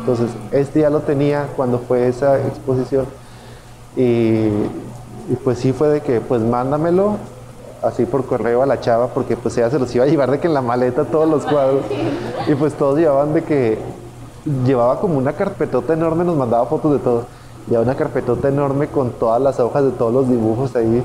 [0.00, 3.06] Entonces, este ya lo tenía cuando fue esa exposición.
[3.96, 4.02] Y,
[5.28, 7.16] y pues sí fue de que, pues mándamelo
[7.82, 10.40] así por correo a la chava, porque pues ella se los iba a llevar de
[10.40, 11.84] que en la maleta todos los cuadros.
[12.46, 13.78] Y pues todos llevaban de que,
[14.64, 17.24] llevaba como una carpetota enorme, nos mandaba fotos de todo.
[17.66, 21.04] Llevaba una carpetota enorme con todas las hojas de todos los dibujos ahí.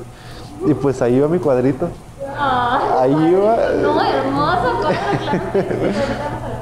[0.66, 1.88] Y pues ahí iba mi cuadrito.
[2.36, 3.56] Ah, Ahí iba.
[3.80, 4.90] No, hermoso, ¿cómo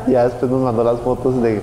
[0.06, 1.62] Y ya después nos mandó las fotos de,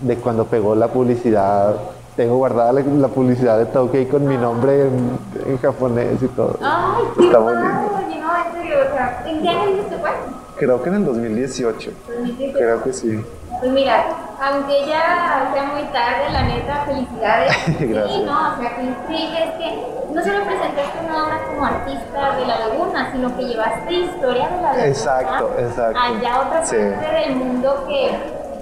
[0.00, 1.74] de cuando pegó la publicidad.
[2.20, 6.54] Tengo guardada la, la publicidad de Tokei con mi nombre en, en japonés y todo.
[6.62, 8.20] Ay, qué Está padre, bonito.
[8.20, 10.10] no, en serio, o sea, ¿en qué año que fue?
[10.58, 11.90] Creo que en el 2018.
[12.08, 12.58] 2018.
[12.58, 13.24] Creo que sí.
[13.58, 14.04] Pues mira,
[14.38, 17.52] aunque ya sea muy tarde, la neta, felicidades.
[17.80, 18.12] Gracias.
[18.18, 22.36] Sí, no, o sea, que increíble es que no solo presentaste una obra como artista
[22.36, 24.86] de la laguna, sino que llevaste historia de la laguna.
[24.86, 25.98] Exacto, exacto.
[25.98, 26.76] Allá otra Sí.
[26.76, 28.10] parte del mundo que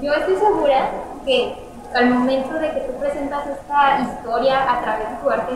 [0.01, 0.91] yo estoy segura
[1.27, 5.53] que al momento de que tú presentas esta historia a través de tu arte,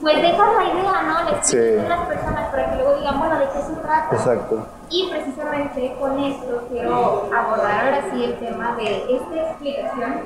[0.00, 1.24] pues dejas la idea, ¿no?
[1.24, 1.86] Le explicas Sí.
[1.86, 4.08] a las personas para que luego digan, bueno, ¿de qué se trata?
[4.14, 4.66] Exacto.
[4.90, 10.20] Y precisamente con esto quiero abordar ahora sí el tema de esta explicación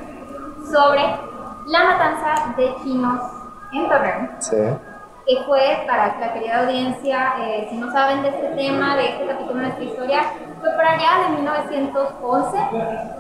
[0.71, 1.03] sobre
[1.67, 3.21] la matanza de chinos
[3.73, 4.57] en Torreón, Sí.
[5.27, 9.27] que fue para la querida audiencia, eh, si no saben de este tema, de este
[9.27, 10.21] capítulo de nuestra historia,
[10.61, 12.59] fue para allá de 1911,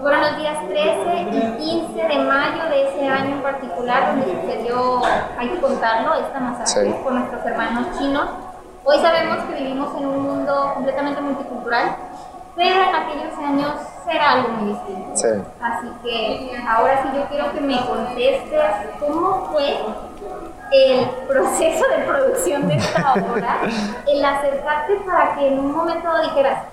[0.00, 5.02] fueron los días 13 y 15 de mayo de ese año en particular, donde sucedió,
[5.38, 6.96] hay que contarlo, esta masacre Sí.
[7.02, 8.28] con nuestros hermanos chinos.
[8.84, 11.96] Hoy sabemos que vivimos en un mundo completamente multicultural,
[12.56, 13.72] pero en aquellos años
[14.08, 15.10] era algo muy distinto.
[15.16, 15.28] Sí.
[15.62, 18.62] Así que ahora sí yo quiero que me contestes
[18.98, 19.76] cómo fue
[20.72, 23.56] el proceso de producción de esta obra,
[24.06, 26.64] el acercarte para que en un momento dijeras,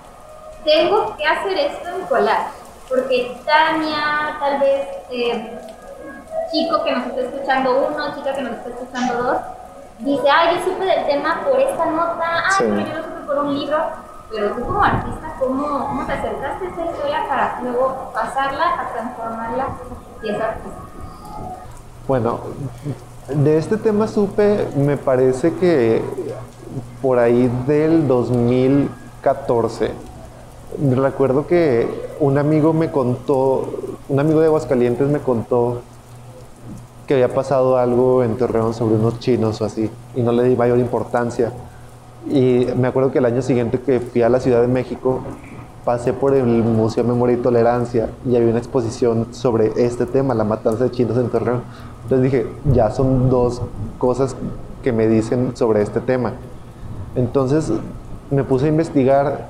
[0.68, 2.48] tengo que hacer esto en collage,
[2.90, 5.58] porque Tania, tal vez eh,
[6.52, 9.36] chico que nos está escuchando uno, chica que nos está escuchando dos,
[10.00, 12.64] dice, ah, yo supe del tema por esta nota, ah, Sí.
[12.68, 13.78] pero yo lo supe por un libro,
[14.30, 18.92] pero tú como artista, ¿cómo, cómo te acercaste a esta historia para luego pasarla a
[18.92, 19.68] transformarla
[20.22, 20.78] y es artista?
[22.06, 22.40] Bueno,
[23.28, 26.04] de este tema supe, me parece que
[27.00, 30.07] por ahí del 2014.
[30.76, 31.88] Recuerdo que
[32.20, 33.68] un amigo me contó,
[34.08, 35.80] un amigo de Aguascalientes me contó
[37.06, 40.56] que había pasado algo en Torreón sobre unos chinos o así, y no le di
[40.56, 41.52] mayor importancia.
[42.28, 45.20] Y me acuerdo que el año siguiente que fui a la Ciudad de México,
[45.88, 50.34] pasé por el Museo de Memoria y Tolerancia y había una exposición sobre este tema,
[50.34, 51.62] la matanza de chinos en Torreón.
[52.02, 53.62] Entonces dije, ya son dos
[53.96, 54.36] cosas
[54.82, 56.34] que me dicen sobre este tema.
[57.14, 57.72] Entonces
[58.30, 59.48] me puse a investigar,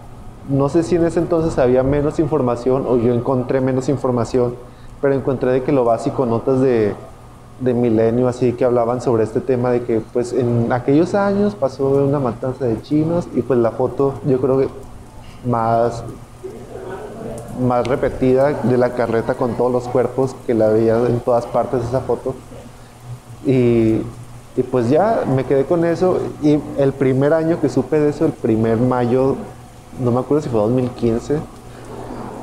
[0.48, 4.54] no sé si en ese entonces había menos información o yo encontré menos información,
[5.00, 6.94] pero encontré de que lo básico, notas de,
[7.60, 11.88] de milenio, así que hablaban sobre este tema de que pues en aquellos años pasó
[11.88, 14.68] una matanza de chinos y pues la foto yo creo que
[15.44, 16.02] más
[17.60, 21.82] más repetida de la carreta con todos los cuerpos que la veía en todas partes
[21.84, 22.34] esa foto.
[23.44, 24.02] Y,
[24.56, 26.18] y, pues ya me quedé con eso.
[26.42, 29.36] Y el primer año que supe de eso, el primer mayo,
[30.00, 31.38] no me acuerdo si fue 2015,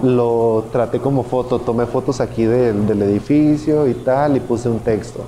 [0.04, 1.60] lo traté como foto.
[1.60, 5.22] Tomé fotos aquí del, del edificio y tal, y puse un texto.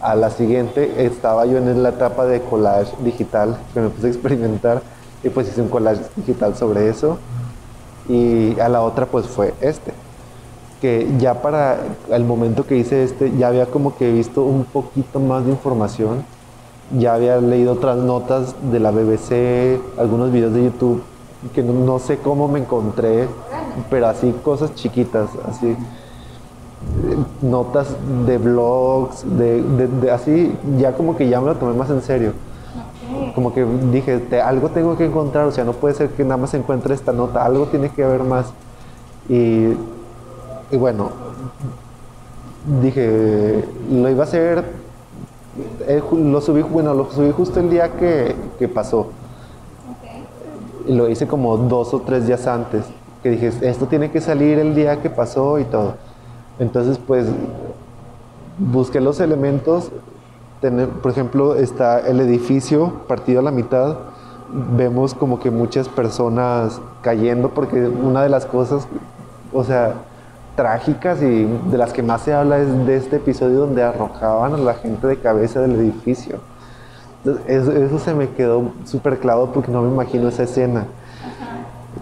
[0.00, 4.10] A la siguiente estaba yo en la etapa de collage digital, que me puse a
[4.10, 4.82] experimentar,
[5.22, 7.18] y pues hice un collage digital sobre eso
[8.08, 9.92] y a la otra pues fue este.
[10.80, 11.78] Que ya para
[12.10, 16.24] el momento que hice este ya había como que visto un poquito más de información,
[16.96, 21.02] ya había leído otras notas de la BBC, algunos videos de YouTube,
[21.54, 23.28] que no, sé cómo me encontré,
[23.90, 25.76] pero así cosas chiquitas, así
[27.42, 32.32] notas de blogs, de, así, ya como que ya me lo tomé más en serio
[33.34, 36.54] como que dije, algo tengo que encontrar, o sea, no puede ser que nada más
[36.54, 38.46] encuentre esta nota, algo tiene que haber más.
[39.28, 39.72] Y,
[40.70, 41.10] y bueno,
[42.82, 44.64] dije, lo iba a hacer,
[45.86, 49.08] eh, lo subí, bueno, lo subí justo el día que, que pasó.
[50.88, 52.84] Lo hice como dos o tres días antes,
[53.22, 55.94] que dije, esto tiene que salir el día que pasó y todo.
[56.58, 57.26] Entonces, pues,
[58.58, 59.90] busqué los elementos
[61.02, 63.96] por ejemplo, está el edificio partido a la mitad,
[64.76, 68.88] vemos como que muchas personas cayendo porque una de las cosas,
[69.52, 69.94] o sea,
[70.56, 74.58] trágicas y de las que más se habla es de este episodio donde arrojaban a
[74.58, 76.38] la gente de cabeza del edificio.
[77.46, 80.86] Eso, se me quedó súper claro porque no me imagino esa escena.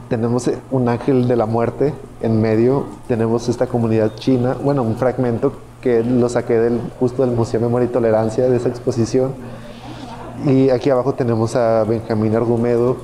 [0.08, 5.52] Tenemos un ángel de la muerte en medio, tenemos esta comunidad china, bueno, un fragmento
[5.80, 9.34] que lo saqué del, justo del Museo de Memoria y Tolerancia, de esa exposición.
[10.46, 12.96] Y aquí abajo tenemos a Benjamín Argumedo,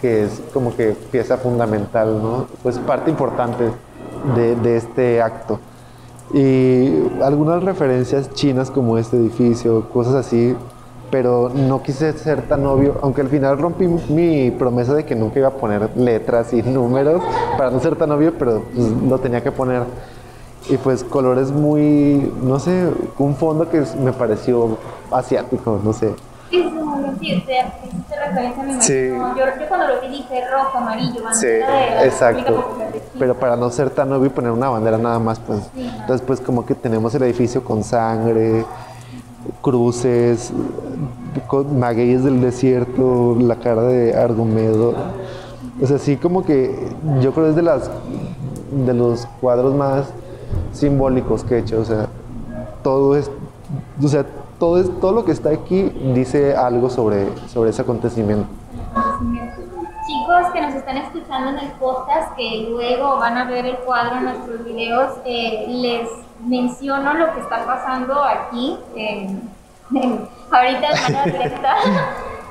[0.00, 2.46] que es como que pieza fundamental, ¿no?
[2.62, 3.64] Pues parte importante
[4.36, 5.60] de, de este acto.
[6.32, 10.54] Y algunas referencias chinas como este edificio, cosas así,
[11.10, 15.38] pero no quise ser tan obvio, aunque al final rompí mi promesa de que nunca
[15.38, 17.22] iba a poner letras y números
[17.56, 19.82] para no ser tan obvio, pero pues, lo tenía que poner
[20.68, 24.76] y pues colores muy, no sé, un fondo que me pareció
[25.10, 26.14] asiático, no sé.
[26.50, 26.62] Sí,
[27.20, 29.08] sí, sí, referencia me sí.
[29.08, 32.64] Yo, yo, cuando lo vi dije rojo, amarillo, bandera sí, de la exacto.
[33.18, 35.68] Pero para no ser tan obvio poner una bandera nada más, pues.
[35.76, 38.64] Entonces, pues como que tenemos el edificio con sangre,
[39.62, 40.52] cruces,
[41.72, 44.94] magueyes del desierto, la cara de Argumedo.
[45.80, 46.88] O sea, sí como que
[47.20, 47.90] yo creo es de las
[48.70, 50.12] de los cuadros más
[50.72, 52.06] simbólicos que he hecho, o sea,
[52.82, 53.30] todo es,
[54.02, 54.24] o sea,
[54.58, 55.82] todo, es, todo lo que está aquí
[56.14, 58.46] dice algo sobre, sobre ese acontecimiento.
[60.06, 64.18] Chicos que nos están escuchando en el podcast, que luego van a ver el cuadro
[64.18, 66.08] en nuestros videos, eh, les
[66.40, 68.78] menciono lo que está pasando aquí,
[70.50, 71.76] ahorita de manera directa.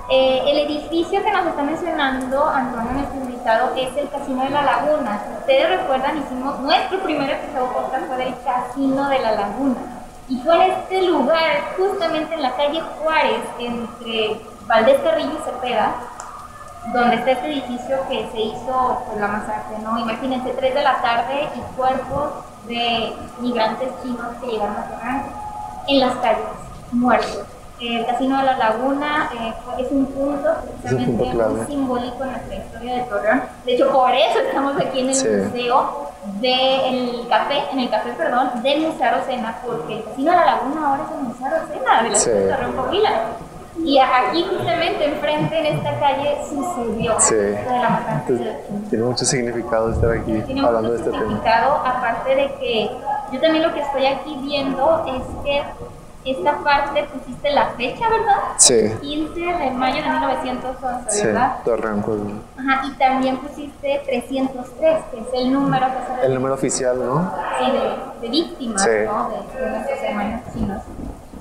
[0.09, 4.61] Eh, el edificio que nos está mencionando Antonio, nuestro invitado, es el Casino de la
[4.61, 5.19] Laguna.
[5.21, 9.75] Si ustedes recuerdan, hicimos nuestro primer episodio podcast fue del Casino de la Laguna.
[10.29, 15.91] Y fue en este lugar, justamente en la calle Juárez, entre Valdés Carrillo y Cepeda,
[16.93, 19.99] donde está este edificio que se hizo por la masacre, ¿no?
[19.99, 22.29] Imagínense, 3 de la tarde y cuerpos
[22.67, 25.23] de migrantes chinos que llegaron a Torreón
[25.87, 26.45] en las calles,
[26.91, 27.45] muertos
[27.79, 30.49] el Casino de la Laguna eh, es un punto
[30.81, 33.43] precisamente muy simbólico en nuestra historia de Torreón.
[33.65, 36.11] De hecho, por eso estamos aquí en el museo
[36.41, 40.89] del café, en el café, perdón, del Museo Arocena, porque el Casino de la Laguna
[40.89, 43.09] ahora es el Museo Arocena de la ciudad de Torreón Coahuila.
[43.83, 47.35] Y aquí justamente enfrente en esta calle sucedió sí.
[47.35, 48.33] de la matanza
[48.89, 51.89] Tiene mucho significado estar aquí hablando de este significado, tema.
[51.97, 52.91] Aparte de que
[53.31, 55.63] Yo también lo que estoy aquí viendo es que
[56.31, 58.35] esta parte pusiste la fecha, ¿verdad?
[58.57, 58.91] Sí.
[58.99, 61.57] 15 de mayo de 1911, Sí, ¿verdad?
[61.63, 66.99] Torreón, Ajá, y también pusiste 303, que es el número que se El número oficial,
[66.99, 67.31] ¿no?
[67.59, 68.89] sí, de, de víctimas, Sí.
[69.05, 69.29] ¿no?
[69.29, 70.83] De, de nuestros hermanos chinos.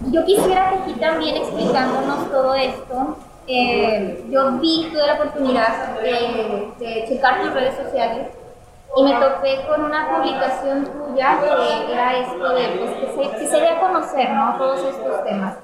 [0.06, 3.16] Yo quisiera que aquí también explicándonos todo esto,
[3.48, 8.28] eh, yo vi, tuve la oportunidad de, de checar tus redes sociales
[8.96, 13.46] y me topé con una publicación tuya que era esto de pues, que, se, que
[13.46, 14.56] se dé a conocer ¿no?
[14.56, 15.54] todos estos temas.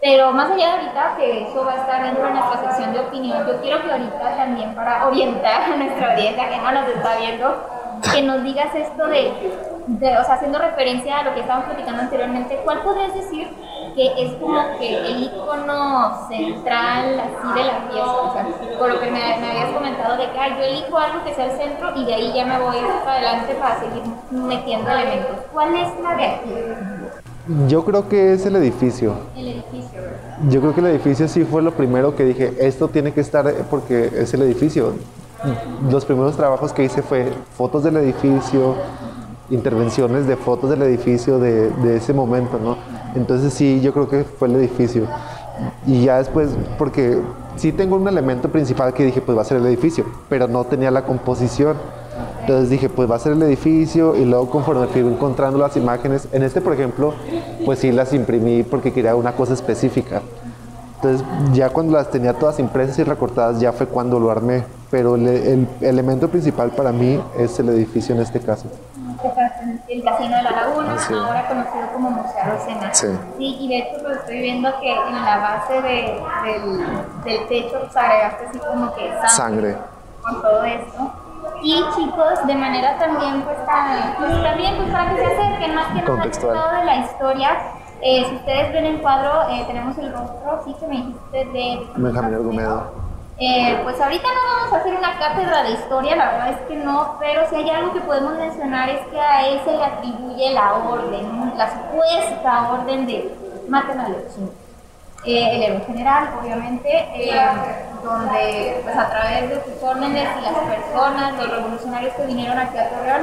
[0.00, 3.00] Pero más allá de ahorita, que eso va a estar dentro de nuestra sección de
[3.00, 7.16] opinión, yo quiero que ahorita también para orientar a nuestra audiencia que no nos está
[7.18, 7.54] viendo,
[8.10, 9.30] que nos digas esto de,
[9.86, 13.54] de, o sea, haciendo referencia a lo que estábamos platicando anteriormente, ¿cuál podrías decir
[13.94, 18.22] que es como que el icono central así de la fiesta?
[18.22, 18.46] O sea,
[18.78, 21.46] por lo que me, me habías comentado de que "Ay, yo elijo algo que sea
[21.46, 25.36] el centro y de ahí ya me voy para adelante para seguir metiendo elementos.
[25.52, 26.50] ¿Cuál es la de aquí?
[27.66, 29.14] Yo creo que es el edificio.
[29.36, 30.38] El edificio, ¿verdad?
[30.48, 33.46] Yo creo que el edificio sí fue lo primero que dije, esto tiene que estar
[33.48, 34.94] eh, porque es el edificio.
[35.90, 38.74] Los primeros trabajos que hice fue fotos del edificio,
[39.50, 42.76] intervenciones de fotos del edificio de, de ese momento, ¿no?
[43.14, 45.06] Entonces sí, yo creo que fue el edificio.
[45.86, 47.18] Y ya después, porque
[47.56, 50.64] sí tengo un elemento principal que dije, pues va a ser el edificio, pero no
[50.64, 51.76] tenía la composición.
[52.40, 56.28] Entonces dije, pues va a ser el edificio y luego conforme fui encontrando las imágenes,
[56.32, 57.14] en este por ejemplo,
[57.64, 60.22] pues sí las imprimí porque quería una cosa específica.
[60.96, 65.16] Entonces ya cuando las tenía todas impresas y recortadas ya fue cuando lo armé, pero
[65.16, 68.66] el, el elemento principal para mí es el edificio en este caso.
[69.88, 71.14] El Casino de la Laguna, Sí.
[71.14, 72.94] ahora conocido como Museo Rosena.
[72.94, 73.06] Sí.
[73.38, 77.80] Sí, y de hecho pues, estoy viendo que en la base de- del, del techo
[77.80, 79.76] pues, agregaste así como que sangre, Sangre.
[80.22, 81.12] con todo esto.
[81.62, 85.86] Y chicos, de manera también pues, tan- pues, también pues, para que se acerquen más
[85.88, 86.02] que
[86.46, 87.50] nada de la historia.
[88.02, 91.86] Eh, si ustedes ven el cuadro, eh, tenemos el rostro, sí que me dijiste de
[91.96, 92.99] Benjamín Argumedo.
[93.40, 96.76] Eh, pues ahorita no vamos a hacer una cátedra de historia, la verdad es que
[96.76, 100.52] no, pero si hay algo que podemos mencionar es que a él se le atribuye
[100.52, 103.34] la orden, la supuesta orden de
[103.66, 104.20] maten a los.
[105.24, 107.40] Eh, general, obviamente, eh,
[108.04, 112.76] donde pues a través de sus órdenes y las personas, los revolucionarios que vinieron aquí
[112.76, 113.22] a Torreón,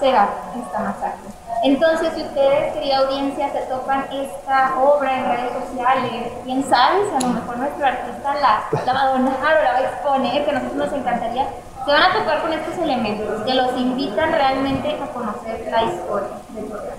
[0.00, 1.37] se da esta masacre.
[1.64, 7.16] Entonces, si ustedes, querida audiencia, se topan esta obra en redes sociales, quién sabe, si
[7.16, 10.44] a lo mejor nuestro artista la, la va a donar o la va a exponer,
[10.44, 11.46] que a nosotros nos encantaría,
[11.84, 16.28] se van a topar con estos elementos que los invitan realmente a conocer la historia
[16.54, 16.96] del programa.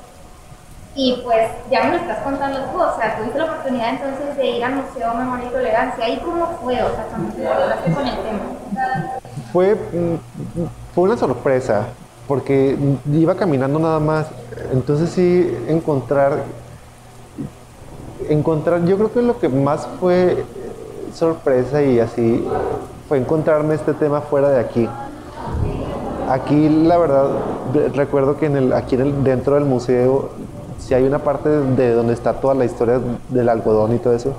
[0.96, 4.46] Y pues ya me lo estás contando tú, o sea, tuviste la oportunidad entonces de
[4.46, 6.10] ir al Museo Memoria y Tolerancia.
[6.10, 6.82] ¿Y cómo fue?
[6.82, 9.20] O sea, cuando te involucraste con el tema.
[9.54, 10.16] Fue, mm,
[10.94, 11.86] fue una sorpresa,
[12.28, 12.78] porque
[13.14, 14.28] iba caminando nada más.
[14.72, 16.44] Entonces sí, encontrar,
[18.30, 20.44] encontrar, yo creo que lo que más fue
[21.14, 22.46] sorpresa y así
[23.08, 24.88] fue encontrarme este tema fuera de aquí.
[26.30, 27.26] Aquí, la verdad,
[27.96, 30.30] recuerdo que en el, aquí en el, dentro del museo,
[30.78, 33.00] si hay una parte de donde está toda la historia
[33.30, 34.34] del algodón y todo eso,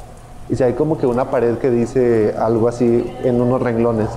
[0.49, 4.09] y si hay como que una pared que dice algo así en unos renglones,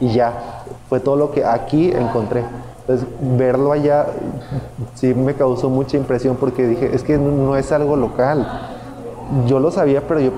[0.00, 2.44] y ya, fue todo lo que aquí encontré.
[2.86, 3.08] Entonces,
[3.38, 4.06] verlo allá
[4.94, 8.46] sí me causó mucha impresión porque dije, es que no- es algo local.
[9.46, 10.30] Yo lo sabía, pero yo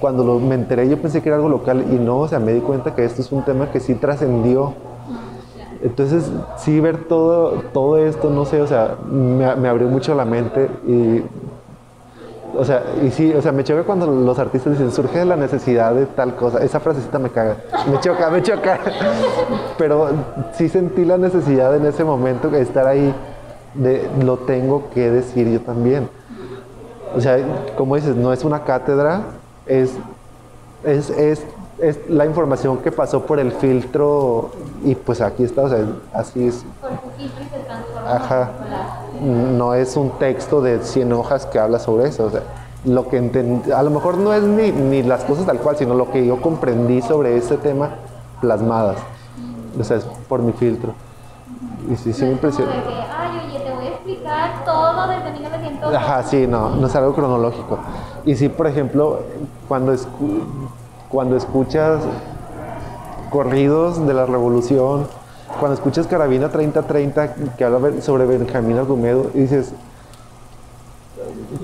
[0.00, 2.52] cuando lo, me enteré yo pensé que era algo local y no, o sea, me
[2.54, 4.74] di cuenta que esto es un tema que sí trascendió
[5.82, 10.26] entonces, sí ver todo, todo esto, no sé, o sea, me, me abrió mucho la
[10.26, 11.22] mente y,
[12.56, 15.36] o sea, y sí, o sea, me choca cuando los artistas dicen, surge de la
[15.36, 16.62] necesidad de tal cosa.
[16.62, 17.56] Esa frasecita me caga,
[17.90, 18.78] me choca, me choca.
[19.78, 20.08] Pero
[20.54, 23.14] sí sentí la necesidad en ese momento de estar ahí,
[23.74, 26.08] de lo tengo que decir yo también.
[27.16, 27.38] O sea,
[27.76, 29.22] como dices, no es una cátedra,
[29.66, 29.92] es,
[30.84, 31.44] es, es,
[31.78, 34.50] es la información que pasó por el filtro
[34.84, 36.64] y pues aquí está, o sea, así es.
[36.80, 38.50] Por tu filtro y se transforma Ajá.
[39.09, 39.09] en.
[39.20, 42.42] No es un texto de 100 hojas que habla sobre eso, o sea,
[42.84, 45.94] lo que enten- a lo mejor no es ni, ni las cosas tal cual, sino
[45.94, 47.90] lo que yo comprendí sobre ese tema
[48.40, 48.96] plasmadas.
[49.78, 50.92] O sea, es por mi filtro.
[51.90, 52.70] Y sí, sí me No que,
[53.10, 55.94] ay, oye, te voy a explicar todo desde 1900.
[55.94, 57.78] Ajá, sí, no, no es algo cronológico.
[58.24, 59.20] Y sí, por ejemplo,
[59.68, 60.42] cuando, escu-
[61.10, 62.00] cuando escuchas
[63.30, 65.06] corridos de la revolución,
[65.60, 69.72] cuando escuchas Carabina 3030 que habla sobre Benjamín Argumedo, dices,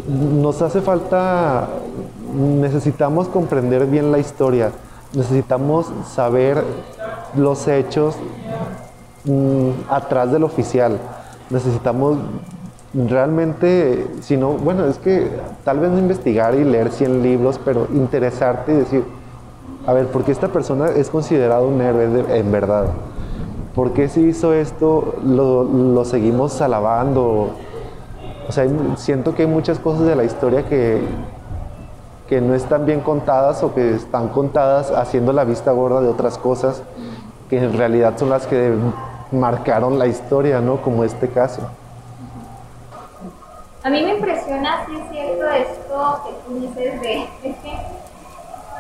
[0.06, 1.68] nos hace falta,
[2.34, 4.70] necesitamos comprender bien la historia,
[5.14, 6.62] necesitamos saber
[7.34, 8.16] los hechos
[9.24, 10.98] mm, atrás del oficial.
[11.48, 12.18] Necesitamos
[12.92, 15.30] realmente, si no, bueno, es que
[15.64, 19.04] tal vez no investigar y leer 100 libros, pero interesarte y decir,
[19.86, 22.86] a ver, ¿por qué esta persona es considerado un héroe en verdad?
[23.76, 27.50] ¿Por qué si hizo esto lo, lo seguimos alabando?
[28.48, 28.66] O sea,
[28.96, 31.02] siento que hay muchas cosas de la historia que,
[32.26, 36.38] que no están bien contadas o que están contadas haciendo la vista gorda de otras
[36.38, 36.82] cosas
[37.50, 38.72] que en realidad son las que
[39.30, 40.80] marcaron la historia, ¿no?
[40.80, 41.60] Como este caso.
[43.82, 47.26] A mí me impresiona, sí es cierto, esto que tú dices de,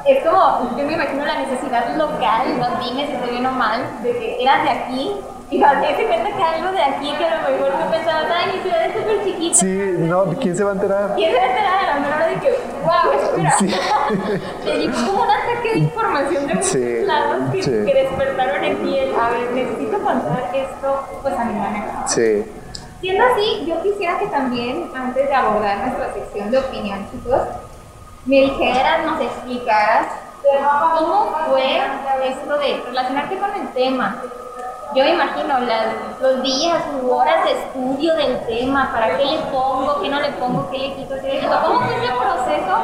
[0.08, 3.82] es como, yo me imagino la necesidad local, no dime si estoy bien o mal,
[4.02, 5.12] de que eras de aquí
[5.48, 8.52] y cuando te cuenta que algo de aquí que a lo mejor tú pensabas, ay,
[8.56, 9.54] mi ciudad es súper chiquita.
[9.54, 11.14] Sí, no, ¿quién se va a enterar?
[11.16, 13.54] Y esa era a la menor de que, wow, espera.
[13.58, 13.66] Sí.
[14.64, 17.70] Te llegó como un ataque de información de muchos Sí, lados que, sí.
[17.70, 22.02] que despertaron en ti el, a ver, necesito contar esto, pues a mi manera.
[22.08, 22.44] Sí.
[23.00, 27.40] Siendo así, yo quisiera que también, antes de abordar nuestra sección de opinión, chicos,
[28.26, 30.06] me dijeras, nos explicaras
[30.98, 31.78] cómo fue
[32.24, 34.16] esto de relacionarte con el tema.
[34.94, 39.38] Yo me imagino las- los días u horas de estudio del tema, para qué le
[39.50, 41.60] pongo, qué no le pongo, qué le quito, qué le quito.
[41.64, 42.76] ¿Cómo fue ese proceso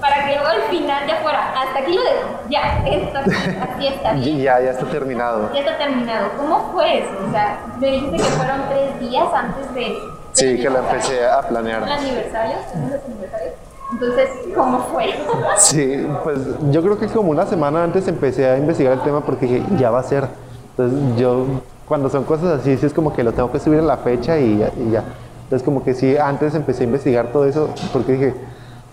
[0.00, 4.12] para que luego al final ya fuera, hasta aquí lo dejo, ya, esto, así está
[4.14, 4.38] bien.
[4.40, 5.52] Ya, ya está terminado.
[5.52, 6.30] Ya está terminado.
[6.38, 7.10] ¿Cómo fue eso?
[7.28, 9.98] O sea, me dijiste que fueron tres días antes de.
[10.32, 11.18] Sí, del que la aniversario.
[11.20, 11.82] empecé a planear.
[11.82, 12.56] ¿El aniversario?
[12.72, 13.54] ¿Son los aniversarios?
[13.92, 15.06] Entonces, ¿cómo fue?
[15.58, 16.38] Sí, pues
[16.70, 19.90] yo creo que como una semana antes empecé a investigar el tema porque dije, ya
[19.90, 20.26] va a ser.
[20.70, 21.44] Entonces yo,
[21.86, 24.38] cuando son cosas así, sí es como que lo tengo que subir en la fecha
[24.38, 24.70] y ya.
[24.76, 25.04] y ya.
[25.44, 28.34] Entonces como que sí, antes empecé a investigar todo eso porque dije,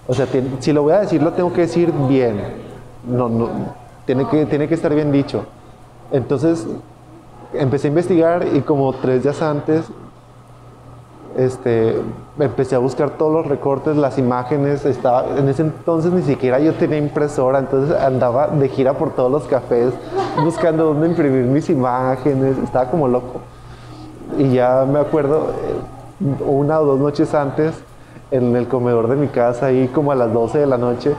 [0.07, 0.25] o sea,
[0.59, 2.41] si lo voy a decir, lo tengo que decir bien.
[3.07, 3.49] No, no,
[4.05, 5.45] tiene que, tiene que estar bien dicho.
[6.11, 6.65] Entonces
[7.53, 9.85] empecé a investigar y como tres días antes
[11.37, 12.01] este,
[12.39, 16.73] empecé a buscar todos los recortes, las imágenes, estaba, en ese entonces ni siquiera yo
[16.73, 19.93] tenía impresora, entonces andaba de gira por todos los cafés
[20.43, 23.41] buscando dónde imprimir mis imágenes, estaba como loco.
[24.37, 25.51] Y ya me acuerdo,
[26.19, 27.75] eh, una o dos noches antes,
[28.31, 31.15] en el comedor de mi casa, ahí como a las 12 de la noche,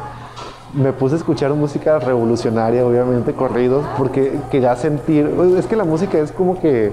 [0.75, 6.19] me puse a escuchar música revolucionaria, obviamente, corridos, porque quería sentir, es que la música
[6.19, 6.93] es como que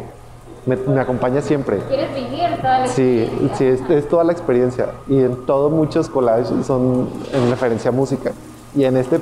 [0.66, 1.78] me, me acompaña siempre.
[1.88, 3.58] ¿Quieres vivir toda la Sí, experiencia?
[3.58, 4.88] sí, es, es toda la experiencia.
[5.08, 8.32] Y en todo muchos collages son en referencia a música.
[8.76, 9.20] Y en este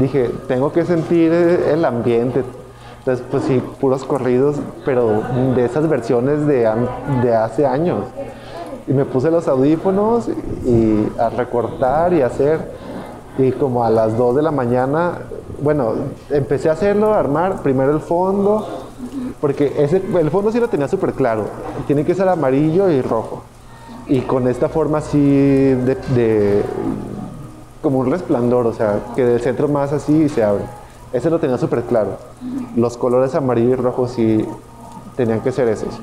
[0.00, 2.42] dije, tengo que sentir el ambiente.
[3.00, 5.22] Entonces, pues sí, puros corridos, pero
[5.54, 6.68] de esas versiones de,
[7.22, 8.04] de hace años.
[8.86, 10.28] Y me puse los audífonos
[10.64, 12.72] y a recortar y hacer.
[13.38, 15.18] Y como a las 2 de la mañana,
[15.62, 15.92] bueno,
[16.28, 18.66] empecé a hacerlo, a armar primero el fondo,
[19.40, 21.44] porque ese, el fondo sí lo tenía súper claro.
[21.86, 23.42] Tiene que ser amarillo y rojo.
[24.06, 26.62] Y con esta forma así de,
[27.82, 30.64] como un resplandor, o sea, que del centro más así se abre.
[31.12, 32.18] Ese lo tenía súper claro.
[32.76, 34.44] Los colores amarillo y rojo sí
[35.16, 36.00] tenían que ser esos.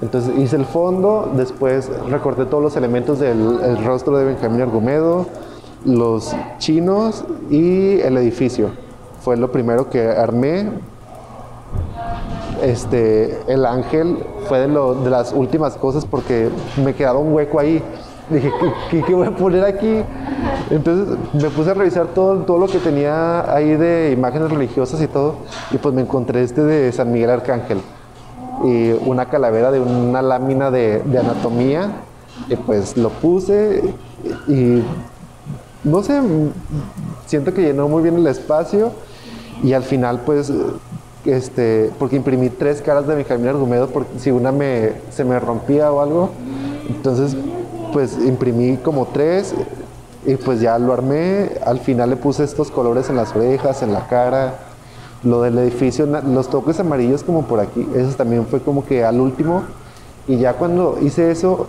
[0.00, 5.26] Entonces hice el fondo, después recorté todos los elementos del el rostro de Benjamín Argumedo,
[5.84, 8.70] los chinos y el edificio.
[9.20, 10.68] Fue lo primero que armé.
[12.64, 16.48] Este, el ángel fue de, las últimas cosas porque
[16.82, 17.82] me quedaba un hueco ahí.
[18.30, 18.50] Dije,
[18.90, 20.02] ¿qué, voy a poner aquí?
[20.70, 25.06] Entonces me puse a revisar todo, todo lo que tenía ahí de imágenes religiosas y
[25.06, 25.34] todo.
[25.72, 27.82] Y pues me encontré este de San Miguel Arcángel
[28.64, 31.90] y una calavera de una lámina de, anatomía.
[32.48, 33.94] Y pues lo puse
[34.48, 34.82] y
[35.84, 36.18] no sé,
[37.26, 38.90] siento que llenó muy bien el espacio
[39.62, 40.50] y al final pues,
[41.24, 45.90] este, porque imprimí tres caras de Benjamín Argumedo porque si una me, se me rompía
[45.92, 46.30] o algo,
[46.88, 47.36] entonces
[47.92, 49.54] pues imprimí como tres
[50.26, 53.92] y pues ya lo armé, al final le puse estos colores en las orejas, en
[53.92, 54.54] la cara,
[55.22, 59.20] lo del edificio, los toques amarillos como por aquí, eso también fue como que al
[59.20, 59.62] último.
[60.26, 61.66] Y ya cuando hice eso,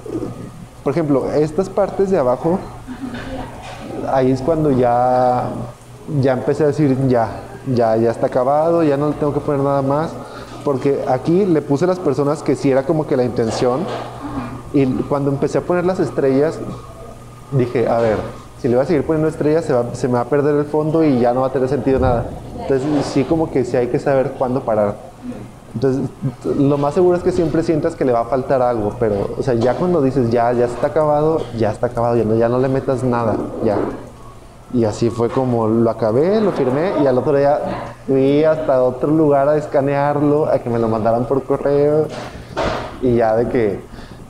[0.84, 2.60] por ejemplo, estas partes de abajo,
[4.12, 5.50] ahí es cuando ya,
[6.22, 7.30] ya empecé a decir, ya,
[7.74, 10.12] ya, ya está acabado, ya no le tengo que poner nada más,
[10.64, 13.82] porque aquí le puse las personas que sí era como que la intención,
[14.74, 16.60] y cuando empecé a poner las estrellas,
[17.52, 18.18] dije, a ver,
[18.62, 20.66] si le voy a seguir poniendo estrellas, se, va- se me va a perder el
[20.66, 22.26] fondo y ya no va a tener sentido nada.
[22.62, 24.96] Entonces, sí como que sí hay que saber cuándo parar.
[25.76, 26.04] Entonces,
[26.58, 29.44] lo más seguro es que siempre sientas que le va a faltar algo, pero, o
[29.44, 32.60] sea, ya cuando dices, ya, ya está acabado, ya está acabado, ya no, ya no
[32.60, 33.78] le metas nada, ya.
[34.76, 37.62] Y así fue como lo acabé, lo firmé y al otro día
[38.06, 42.08] fui hasta otro lugar a escanearlo, a que me lo mandaran por correo
[43.02, 43.80] y ya de que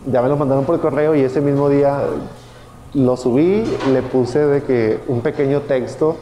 [0.06, 1.98] Ya me lo mandaron por correo y ese mismo día
[2.93, 6.16] lo subí, le puse de que un pequeño texto,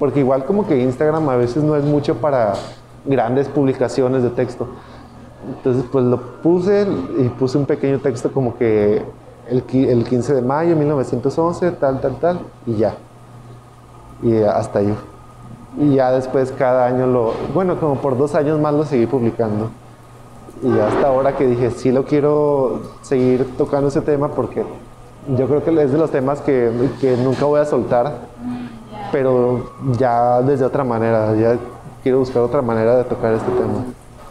[0.00, 2.54] porque igual como que Instagram a veces no es mucho para
[3.04, 4.66] grandes publicaciones de texto.
[5.56, 6.84] Entonces pues lo puse
[7.16, 9.04] y puse un pequeño texto como que
[9.48, 12.96] el, el 15 de mayo de 1911, tal, tal, tal, y ya.
[14.22, 14.94] Y hasta ahí.
[15.78, 19.70] Y ya después cada año lo, bueno, como por dos años más lo seguí publicando.
[20.62, 24.64] Y hasta ahora que dije, sí lo quiero seguir tocando ese tema porque
[25.36, 26.70] yo creo que es de los temas que,
[27.00, 28.12] que nunca voy a soltar,
[29.10, 31.56] pero ya desde otra manera, ya
[32.02, 33.84] quiero buscar otra manera de tocar este tema.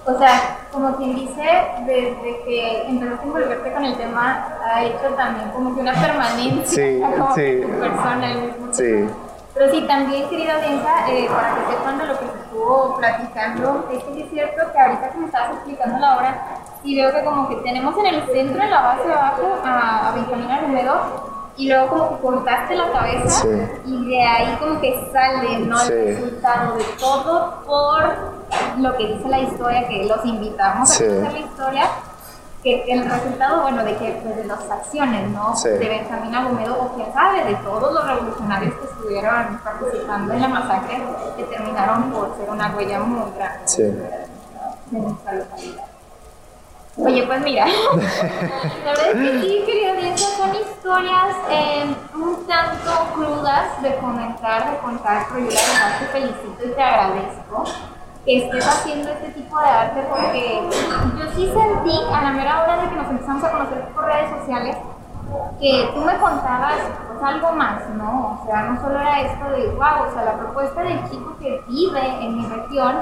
[0.06, 1.44] O sea, como quien dice,
[1.86, 6.66] desde que empezaste a envolverte con el tema, ha hecho también como que una permanencia
[6.66, 7.42] Sí, como sí.
[7.42, 9.06] que tu persona, mismo Sí.
[9.54, 13.90] Pero sí, también, querida audiencia, eh, para que sepan de lo que se estuvo platicando,
[13.92, 16.42] es que sí es cierto que ahorita que me estabas explicando la obra,
[16.84, 20.08] y veo que como que tenemos en el centro, en la base de abajo, a,
[20.08, 20.48] a Benjamín
[21.58, 23.50] y luego como que cortaste la cabeza, Sí.
[23.86, 25.78] y de ahí como que sale, ¿no?
[25.80, 25.92] Sí.
[25.94, 28.04] El resultado de todo por
[28.80, 31.04] lo que dice la historia, que los invitamos Sí.
[31.04, 31.84] a conocer la historia,
[32.64, 35.56] que, el resultado, bueno, de que pues, de las acciones, ¿no?
[35.56, 35.70] Sí.
[35.70, 40.48] De Benjamín Agomero, o quién sabe, de todos los revolucionarios que estuvieron participando en la
[40.48, 41.02] masacre,
[41.38, 43.84] que terminaron por ser una huella muy grande Sí.
[43.84, 44.28] de
[44.92, 45.86] nuestra localidad.
[46.98, 47.66] Oye, pues mira,
[48.86, 54.72] la verdad es que sí, querida audiencia, son historias eh, un tanto crudas de comentar,
[54.72, 57.64] de contar, pero yo la verdad te felicito y te agradezco
[58.26, 60.62] que estés haciendo este tipo de arte porque
[61.18, 64.30] yo sí sentí a la mera hora de que nos empezamos a conocer por redes
[64.30, 64.78] sociales
[65.60, 66.76] que tú me contabas
[67.08, 68.40] pues, algo más, ¿no?
[68.42, 71.64] O sea, no solo era esto de, wow, o sea, la propuesta del chico que
[71.68, 72.96] vive en mi región,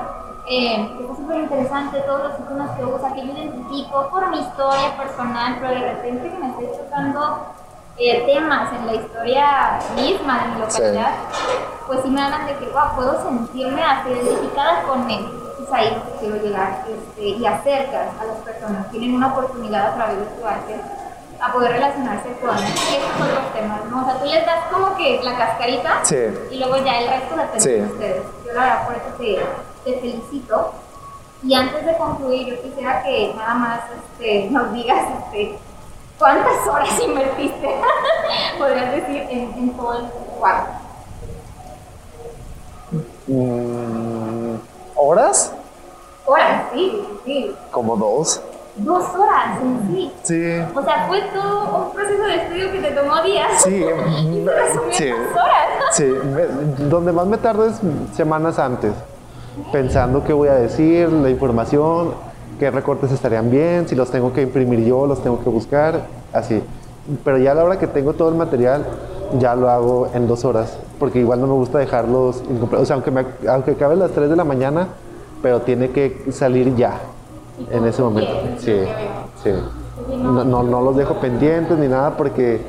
[0.47, 5.57] eh, súper interesante, todos los iconos que usa, que yo identifico por mi historia personal,
[5.59, 7.37] pero de repente que me estoy tocando
[7.99, 11.11] eh, temas en la historia misma de mi localidad,
[11.85, 15.25] pues sí me hablan de que, wow, puedo sentirme hasta identificada con él.
[15.61, 19.87] Es ahí lo que quiero llegar este, y acercas a las personas, tienen una oportunidad
[19.89, 20.75] a través de tu arte
[21.41, 24.01] a poder relacionarse con estos otros temas, ¿no?
[24.01, 26.17] O sea, tú les das como que la cascarita Sí.
[26.51, 27.69] y luego ya el resto depende Sí.
[27.71, 28.23] de ustedes.
[28.45, 29.39] Yo la verdad por eso te,
[29.85, 30.73] te felicito.
[31.43, 35.57] Y antes de concluir, yo quisiera que nada más este, nos digas este,
[36.19, 37.75] cuántas horas invertiste,
[38.59, 40.05] podrías decir, en, en todo el
[40.39, 40.67] cuadro.
[43.27, 44.55] Mm,
[44.95, 45.53] ¿Horas?
[46.25, 47.55] Horas, sí, sí.
[47.71, 48.41] Como dos.
[48.75, 49.59] Dos horas
[49.89, 50.11] sí.
[50.23, 50.61] Sí.
[50.75, 53.61] O sea, fue todo un proceso de estudio que te tomó días.
[53.63, 55.09] Sí, y te resumió sí.
[55.09, 55.67] dos horas.
[55.91, 56.45] Sí, me-
[56.87, 57.79] donde más me tardo es
[58.15, 58.93] semanas antes,
[59.71, 62.13] pensando qué voy a decir, la información,
[62.59, 66.01] qué recortes estarían bien, si los tengo que imprimir yo, los tengo que buscar,
[66.33, 66.61] así.
[67.23, 68.85] Pero ya a la hora que tengo todo el material,
[69.39, 72.81] ya lo hago en dos horas, porque igual no me gusta dejarlos incompletos.
[72.81, 74.87] O sea, aunque, me, aunque acabe a las 3 de la mañana,
[75.41, 76.99] pero tiene que salir ya,
[77.71, 78.31] en ese momento.
[78.59, 78.75] Sí,
[79.43, 79.51] sí.
[80.21, 82.61] No, no, no los dejo pendientes ni nada porque,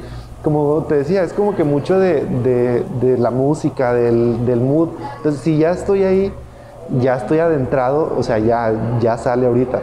[0.43, 4.89] como te decía, es como que mucho de, de- de la música, del, del mood.
[5.19, 6.33] Entonces, si ya estoy ahí,
[6.99, 9.81] ya estoy adentrado, o sea, ya, ya sale ahorita.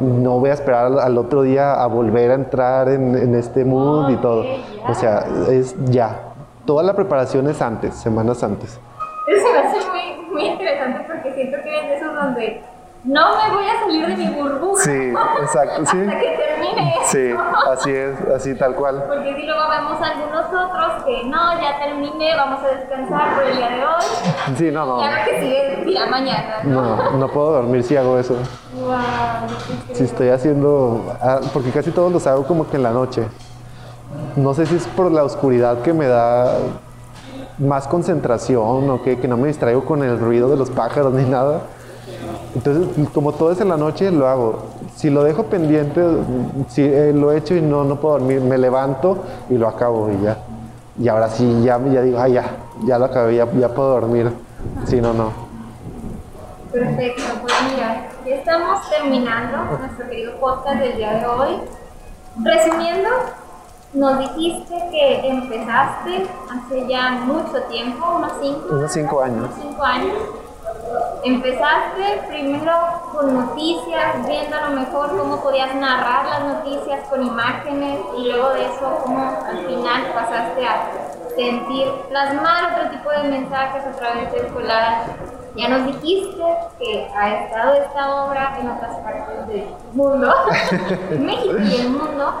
[0.00, 4.10] No voy a esperar al, otro día a volver a entrar en, en este mood
[4.10, 4.44] y todo.
[4.88, 6.18] O sea, es ya.
[6.64, 8.80] Toda la preparación es antes, semanas antes.
[9.28, 12.62] Eso me hace muy, muy interesante porque siento que es de esos donde
[13.04, 14.82] no me voy a salir de mi burbuja.
[14.82, 15.98] Sí, exacto, sí.
[15.98, 16.51] Hasta que
[17.04, 17.30] Sí,
[17.70, 19.04] así es, así tal cual.
[19.06, 23.56] Porque si luego vemos algunos otros que no, ya terminé, vamos a descansar por el
[23.56, 24.56] día de hoy.
[24.56, 24.96] Sí, no, no.
[24.96, 26.96] Lo que sigue mañana, ¿no?
[26.96, 28.34] No, no puedo dormir si hago eso.
[28.74, 28.92] Wow.
[29.92, 33.26] Si estoy haciendo, ah, porque casi todos los hago como que en la noche.
[34.36, 36.54] No sé si es por la oscuridad que me da
[37.58, 41.24] más concentración o que, que no me distraigo con el ruido de los pájaros ni
[41.24, 41.62] nada.
[42.54, 44.66] Entonces, como todo es en la noche, lo hago.
[44.96, 46.00] Si lo dejo pendiente,
[46.68, 50.10] si eh, lo he hecho y no, no puedo dormir, me levanto y lo acabo
[50.10, 50.36] y ya.
[50.98, 52.44] Y ahora sí, ya, ya digo, ah, ya,
[52.84, 54.30] ya lo acabé, ya, ya puedo dormir.
[54.86, 55.32] Si no, no.
[56.70, 61.56] Perfecto, pues mira, ya estamos terminando nuestro querido podcast del día de hoy.
[62.42, 63.08] Resumiendo,
[63.94, 69.38] nos dijiste que empezaste hace ya mucho tiempo, unos cinco, Unos cinco años.
[69.38, 70.14] unos cinco años.
[71.24, 72.72] Empezaste primero
[73.12, 78.50] con noticias, viendo a lo mejor cómo podías narrar las noticias con imágenes y luego
[78.50, 80.90] de eso cómo al final pasaste a
[81.36, 85.12] sentir, plasmar otro tipo de mensajes a través del collage.
[85.54, 86.42] Ya nos dijiste
[86.78, 90.34] que ha estado esta obra en otras partes del mundo,
[91.18, 92.32] México y el mundo,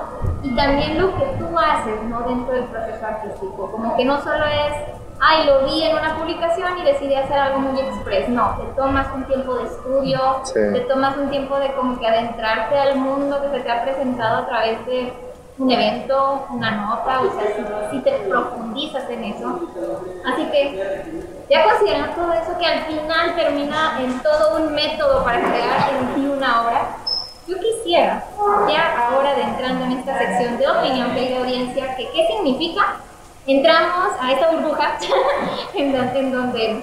[0.42, 2.22] y también lo que tú haces ¿no?
[2.22, 3.70] dentro del proceso artístico.
[3.70, 7.60] Como que no solo es, ay, lo vi en una publicación y decidí hacer algo
[7.60, 8.28] muy express.
[8.28, 12.76] No, te tomas un tiempo de estudio, te tomas un tiempo de como que adentrarte
[12.76, 15.12] al mundo que se te ha presentado a través de
[15.58, 19.60] un evento, una nota, o sea, si, te profundizas en eso.
[20.26, 21.14] Así que
[21.48, 26.14] ya considerando todo eso que al final termina en todo un método para crear en
[26.14, 26.96] ti una obra,
[27.46, 28.24] yo quisiera,
[28.68, 32.96] ya ahora adentrando en esta sección de opinión que hay de audiencia, que qué significa,
[33.46, 34.98] entramos a esta burbuja
[35.74, 36.82] en donde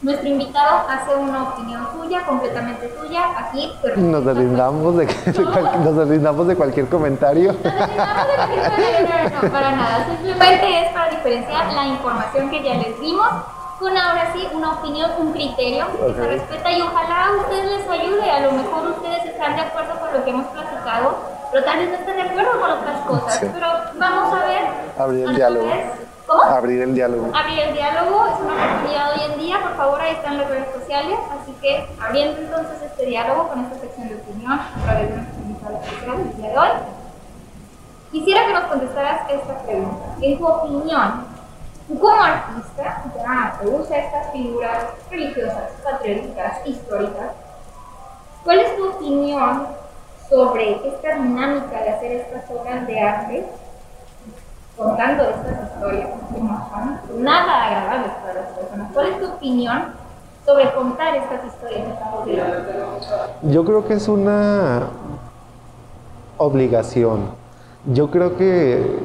[0.00, 3.72] nuestro invitado hace una opinión suya, completamente tuya, aquí.
[3.96, 7.52] Nos deslindamos de, nos deslindamos de cualquier comentario.
[7.52, 10.06] Nos deslindamos de cualquier comentario, no, no, para nada.
[10.06, 13.28] Simplemente es para diferenciar la información que ya les dimos
[13.80, 17.88] con ahora sí una opinión, un criterio que se respeta y ojalá a ustedes les
[17.88, 18.30] ayude.
[18.30, 21.16] A lo mejor ustedes están de acuerdo con lo que hemos platicado,
[21.50, 23.38] pero tal vez no estén de acuerdo con otras cosas.
[23.40, 23.66] Pero
[23.98, 24.62] vamos a ver.
[24.98, 25.66] Abrir el diálogo.
[26.26, 26.42] ¿Cómo?
[26.42, 27.30] Abrir el diálogo.
[27.34, 29.62] Abrir el diálogo es una oportunidad hoy en día.
[29.62, 31.18] Por favor, ahí están las redes sociales.
[31.40, 35.40] Así que abriendo entonces este diálogo con esta sección de opinión a través de nuestra
[35.42, 36.68] invitada especial el día de hoy.
[38.12, 40.04] Quisiera que nos contestaras esta pregunta.
[40.20, 41.24] En tu opinión,
[41.86, 47.32] tú como artista, ya te usa estas figuras religiosas, patrióticas, históricas,
[48.44, 49.66] ¿cuál es tu opinión
[50.28, 53.44] sobre esta dinámica de hacer estas obras de arte
[54.76, 58.92] contando estas historias que no son nada agradables para las personas.
[58.92, 59.82] ¿Cuál es tu opinión
[60.44, 61.88] sobre contar estas historias?
[63.42, 64.82] Yo creo que es una
[66.36, 67.30] obligación.
[67.86, 69.00] Yo creo que,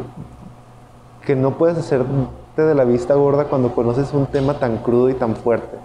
[1.25, 5.13] que no puedes hacerte de la vista gorda cuando conoces un tema tan crudo y
[5.15, 5.77] tan fuerte.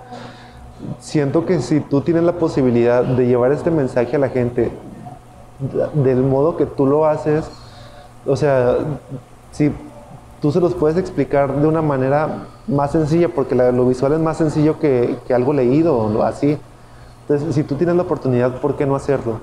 [0.98, 4.70] Siento que si tú tienes la posibilidad de llevar este mensaje a la gente
[5.58, 7.50] del modo que tú lo haces,
[8.26, 8.76] o sea,
[9.50, 9.72] si
[10.40, 14.36] tú se los puedes explicar de una manera más sencilla, porque lo visual es más
[14.36, 16.58] sencillo que, algo leído o así.
[17.22, 19.40] Entonces, si tú tienes la oportunidad, ¿por qué no hacerlo?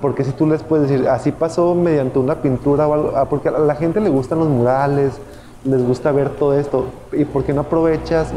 [0.00, 3.48] Porque si tú les puedes decir, así pasó mediante una pintura o algo, ah, porque
[3.48, 5.20] a la gente le gustan los murales,
[5.64, 8.28] les gusta ver todo esto, ¿y por qué no aprovechas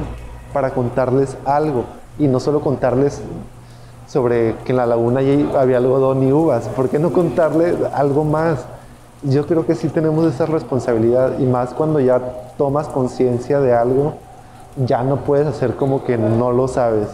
[0.52, 1.86] para contarles algo?
[2.20, 3.22] Y no solo contarles
[4.14, 5.22] sobre que en la laguna
[5.58, 8.66] había algodón y uvas, ¿por qué no contarles algo más?
[9.24, 12.20] yo creo que sí tenemos esa responsabilidad y más cuando ya
[12.58, 14.16] tomas conciencia de algo,
[14.86, 17.08] ya no puedes hacer como que no lo sabes,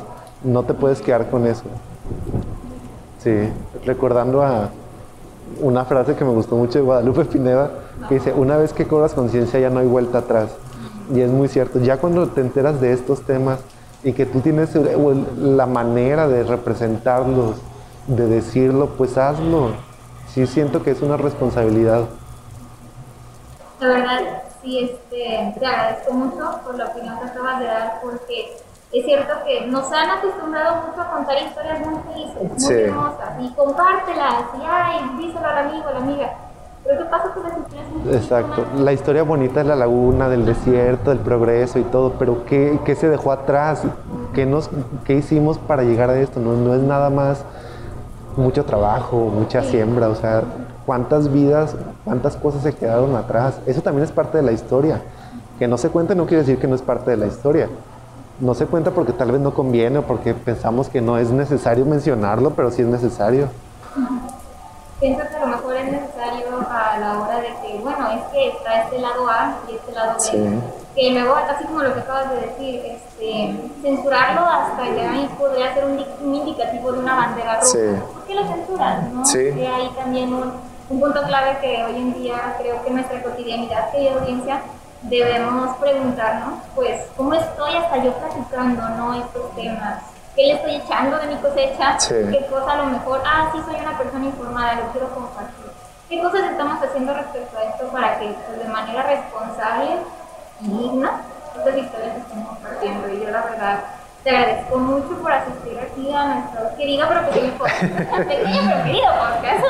[0.43, 1.63] no te puedes quedar con eso.
[3.19, 3.49] Sí,
[3.85, 4.69] recordando a
[5.61, 7.71] una frase que me gustó mucho de Guadalupe Pineda,
[8.07, 10.49] que dice, una vez que cobras conciencia ya no hay vuelta atrás.
[11.13, 13.59] Y es muy cierto, ya cuando te enteras de estos temas
[14.03, 17.57] y que tú tienes la manera de representarlos,
[18.07, 19.89] de decirlo, pues hazlo
[20.33, 22.05] sí siento que es una responsabilidad.
[23.79, 28.57] La verdad, sí, este, te agradezco mucho por la opinión que acabas de dar, porque
[28.91, 33.53] es cierto que nos han acostumbrado mucho a contar historias muy felices, muy hermosas, y
[33.53, 36.33] compártelas, y ay, díselo al amigo, a la amiga.
[36.89, 41.11] Pero ¿qué pasa con las historias Exacto, la historia bonita de la laguna, del desierto,
[41.11, 43.83] del progreso y todo, pero ¿qué, qué se dejó atrás?
[44.33, 44.71] ¿Qué, nos,
[45.05, 46.39] ¿Qué hicimos para llegar a esto?
[46.39, 47.43] No, no es nada más
[48.37, 50.41] mucho trabajo, mucha siembra, o sea,
[50.87, 53.59] cuántas vidas, cuántas cosas se quedaron atrás.
[53.67, 55.01] Eso también es parte de la historia.
[55.59, 57.69] Que no se cuenta no quiere decir que no es parte de la historia.
[58.39, 61.85] No se cuenta porque tal vez no conviene o porque pensamos que no es necesario
[61.85, 63.47] mencionarlo, pero sí es necesario.
[64.99, 68.49] Pienso que a lo mejor es necesario a la hora de que, bueno, es que
[68.49, 70.61] está este lado A y este lado B
[70.95, 75.85] que luego, así como lo que acabas de decir, este, censurarlo hasta ya podría ser
[75.85, 78.05] un, indicativo de una bandera roja.
[78.13, 79.03] ¿Por qué lo censuras?
[79.11, 79.25] ¿no?
[79.25, 79.51] Sí.
[79.53, 80.51] Que hay también un,
[80.89, 84.61] un, punto clave que hoy en día creo que nuestra cotidianidad, querida audiencia,
[85.03, 89.13] debemos preguntarnos, pues, ¿cómo estoy hasta yo platicando ¿no?
[89.13, 90.01] estos temas?
[90.35, 91.97] ¿Qué le estoy echando de mi cosecha?
[92.07, 95.58] ¿Qué cosa a lo mejor, ah, sí soy una persona informada, lo quiero compartir?
[96.09, 99.97] ¿Qué cosas estamos haciendo respecto a esto para que pues, de manera responsable
[100.59, 101.21] digna
[101.55, 103.09] estas historias que están compartiendo.
[103.09, 103.79] Y yo la verdad
[104.23, 107.81] te agradezco mucho por asistir aquí a nuestro querido pero pequeño podcast,
[108.27, 109.65] pequeño pero querido podcast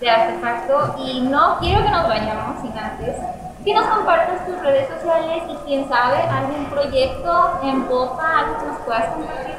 [0.00, 0.94] de Artefacto.
[0.98, 3.16] Y no quiero que nos vayamos sin antes
[3.64, 8.66] que nos compartas tus redes sociales y quién sabe, algún proyecto en boca, algo que
[8.66, 9.54] nos puedas compartir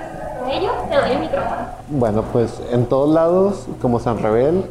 [0.46, 0.72] de ello.
[0.90, 1.62] Te doy el micrófono.
[1.90, 4.70] Bueno, pues en todos lados, como San Rebel,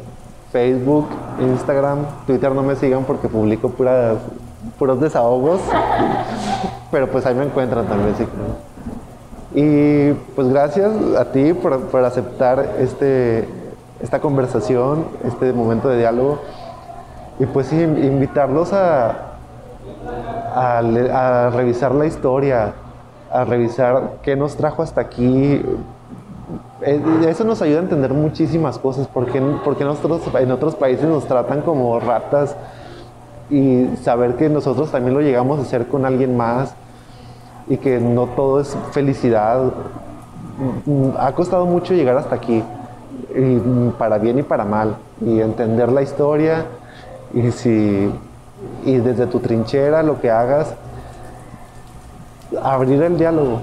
[0.55, 1.09] Facebook,
[1.41, 4.15] Instagram, Twitter no me sigan porque publico puras
[4.79, 5.59] puros desahogos.
[6.91, 8.25] Pero pues ahí me encuentran también, sí.
[9.53, 13.49] Y pues gracias a ti por, aceptar este,
[13.99, 16.39] esta conversación, este momento de diálogo.
[17.37, 19.33] Y pues invitarlos a,
[20.55, 22.75] a, revisar la historia,
[23.29, 25.61] a revisar qué nos trajo hasta aquí.
[26.85, 31.25] Eh, eso nos ayuda a entender muchísimas cosas, porque, porque nosotros en otros países nos
[31.25, 32.55] tratan como ratas
[33.49, 36.75] y saber que nosotros también lo llegamos a hacer con alguien más
[37.67, 39.71] y que no todo es felicidad.
[41.17, 42.63] Ha costado mucho llegar hasta aquí,
[43.97, 46.65] para bien y para mal, y entender la historia
[47.33, 48.11] y si
[48.85, 50.73] y desde tu trinchera lo que hagas,
[52.61, 53.61] abrir el diálogo.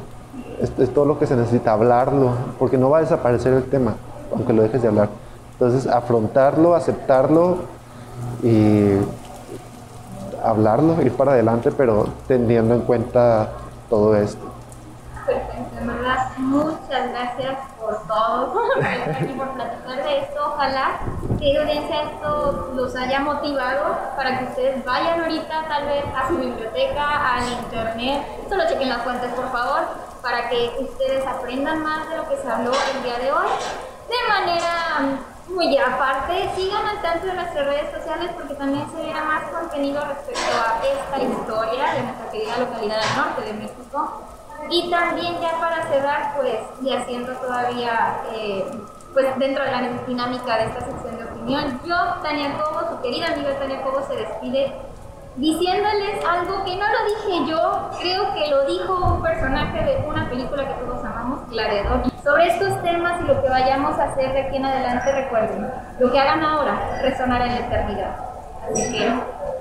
[0.60, 3.94] Es, todo lo que se necesita, hablarlo, porque no va a desaparecer el tema,
[4.32, 5.08] aunque lo dejes de hablar.
[5.52, 7.58] Entonces, afrontarlo, aceptarlo
[8.42, 8.98] y
[10.42, 13.50] hablarlo, ir para adelante, pero teniendo en cuenta
[13.88, 14.52] todo esto.
[15.26, 18.54] Perfecto, verdad, muchas gracias por todo,
[19.36, 20.40] por platicar de esto.
[20.54, 21.00] Ojalá
[21.38, 26.36] que audiencia esto los haya motivado para que ustedes vayan ahorita tal vez a su
[26.36, 32.16] biblioteca, al internet, solo chequen las fuentes por favor, para que ustedes aprendan más de
[32.16, 33.46] lo que se habló el día de hoy.
[34.08, 35.18] De manera
[35.48, 40.02] muy aparte, sigan al tanto de nuestras redes sociales porque también se verá más contenido
[40.04, 44.22] respecto a esta historia de nuestra querida localidad del norte de México.
[44.70, 48.64] Y también ya para cerrar, pues, y haciendo todavía, eh,
[49.12, 53.32] pues dentro de la dinámica de esta sección de opinión, yo, Tania Cobo, su querida
[53.32, 54.72] amiga Tania Cobo, se despide
[55.36, 60.28] diciéndoles algo que no lo dije yo, creo que lo dijo un personaje de una
[60.28, 62.02] película que todos amamos, Claredor.
[62.22, 66.12] Sobre estos temas y lo que vayamos a hacer de aquí en adelante, recuerden, lo
[66.12, 68.16] que hagan ahora resonará en la eternidad.
[68.70, 69.12] Así que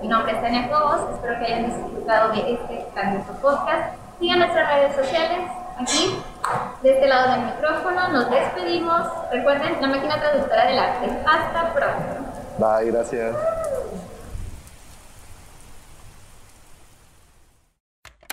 [0.01, 3.95] mi nombre es Tania Cobos, espero que hayan disfrutado de este grandioso podcast.
[4.19, 5.49] Sigan nuestras redes sociales,
[5.79, 6.21] aquí,
[6.83, 9.01] de este lado del micrófono, nos despedimos.
[9.31, 11.07] Recuerden, la máquina traductora del arte.
[11.25, 12.21] Hasta pronto.
[12.59, 13.35] Bye, gracias.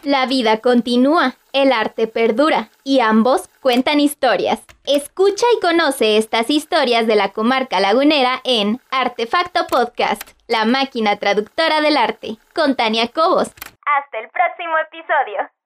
[0.04, 4.64] La vida continúa, el arte perdura y ambos cuentan historias.
[4.86, 11.80] Escucha y conoce estas historias de la comarca lagunera en Artefacto Podcast, la máquina traductora
[11.80, 13.48] del arte, con Tania Cobos.
[13.84, 15.57] Hasta el próximo episodio.